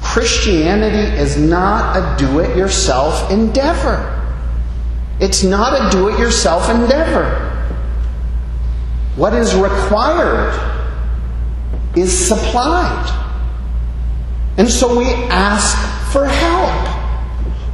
Christianity 0.00 1.14
is 1.20 1.36
not 1.36 1.96
a 1.96 2.16
do 2.16 2.40
it 2.40 2.56
yourself 2.56 3.30
endeavor. 3.30 4.12
It's 5.20 5.42
not 5.42 5.72
a 5.72 5.90
do 5.90 6.08
it 6.08 6.18
yourself 6.18 6.70
endeavor. 6.70 7.45
What 9.16 9.32
is 9.32 9.54
required 9.54 10.52
is 11.96 12.16
supplied. 12.16 13.12
And 14.58 14.70
so 14.70 14.98
we 14.98 15.06
ask 15.06 16.12
for 16.12 16.26
help. 16.26 16.96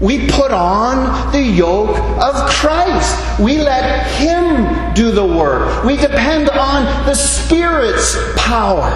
We 0.01 0.27
put 0.29 0.51
on 0.51 1.33
the 1.33 1.43
yoke 1.43 1.97
of 1.97 2.51
Christ. 2.51 3.41
We 3.41 3.59
let 3.59 4.07
Him 4.17 4.95
do 4.95 5.13
the 5.13 5.25
work. 5.25 5.85
We 5.85 5.97
depend 5.97 6.49
on 6.51 6.85
the 7.07 7.15
Spirit's 7.15 8.17
power. 8.37 8.91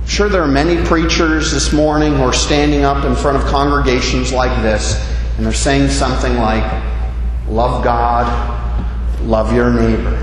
I'm 0.00 0.06
Sure, 0.06 0.28
there 0.28 0.42
are 0.42 0.48
many 0.48 0.82
preachers 0.86 1.52
this 1.52 1.72
morning 1.72 2.14
who 2.14 2.22
are 2.22 2.32
standing 2.32 2.84
up 2.84 3.04
in 3.04 3.14
front 3.14 3.36
of 3.36 3.44
congregations 3.44 4.32
like 4.32 4.62
this, 4.62 5.02
and 5.36 5.44
they're 5.44 5.52
saying 5.52 5.88
something 5.90 6.36
like, 6.36 6.93
Love 7.48 7.84
God, 7.84 9.22
love 9.22 9.52
your 9.54 9.72
neighbor. 9.72 10.20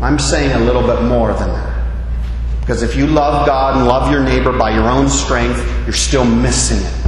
I'm 0.00 0.18
saying 0.18 0.52
a 0.52 0.64
little 0.64 0.82
bit 0.82 1.02
more 1.02 1.32
than 1.32 1.48
that. 1.48 1.76
Because 2.60 2.82
if 2.82 2.96
you 2.96 3.06
love 3.06 3.46
God 3.46 3.76
and 3.76 3.86
love 3.86 4.10
your 4.10 4.22
neighbor 4.22 4.52
by 4.52 4.74
your 4.74 4.88
own 4.88 5.08
strength, 5.08 5.58
you're 5.84 5.92
still 5.92 6.24
missing 6.24 6.78
it. 6.78 7.06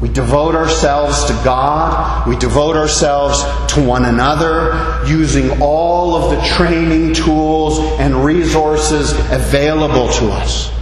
We 0.00 0.08
devote 0.08 0.54
ourselves 0.54 1.26
to 1.26 1.34
God. 1.44 2.26
We 2.26 2.34
devote 2.36 2.74
ourselves 2.74 3.42
to 3.74 3.86
one 3.86 4.06
another 4.06 5.02
using 5.06 5.60
all 5.60 6.14
of 6.14 6.30
the 6.30 6.42
training 6.56 7.12
tools 7.12 7.78
and 8.00 8.24
resources 8.24 9.12
available 9.30 10.08
to 10.14 10.30
us. 10.30 10.72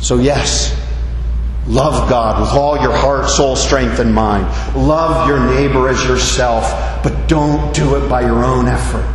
So, 0.00 0.18
yes, 0.18 0.79
love 1.66 2.08
God 2.08 2.40
with 2.40 2.50
all 2.50 2.80
your 2.80 2.94
heart, 2.94 3.28
soul, 3.28 3.56
strength, 3.56 3.98
and 3.98 4.14
mind. 4.14 4.46
Love 4.76 5.28
your 5.28 5.40
neighbor 5.54 5.88
as 5.88 6.04
yourself, 6.04 6.64
but 7.02 7.28
don't 7.28 7.74
do 7.74 7.96
it 7.96 8.08
by 8.08 8.22
your 8.22 8.44
own 8.44 8.66
effort. 8.66 9.06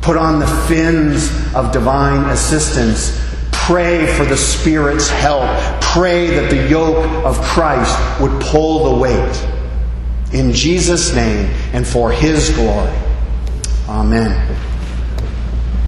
Put 0.00 0.16
on 0.16 0.38
the 0.38 0.46
fins 0.68 1.30
of 1.54 1.72
divine 1.72 2.28
assistance 2.30 3.20
Pray 3.66 4.06
for 4.18 4.26
the 4.26 4.36
Spirit's 4.36 5.08
help. 5.08 5.48
Pray 5.80 6.26
that 6.26 6.50
the 6.50 6.68
yoke 6.68 7.06
of 7.24 7.40
Christ 7.40 7.98
would 8.20 8.38
pull 8.42 8.92
the 8.92 9.00
weight. 9.00 9.48
In 10.34 10.52
Jesus' 10.52 11.14
name 11.14 11.46
and 11.72 11.86
for 11.86 12.12
His 12.12 12.50
glory. 12.50 12.92
Amen. 13.88 14.54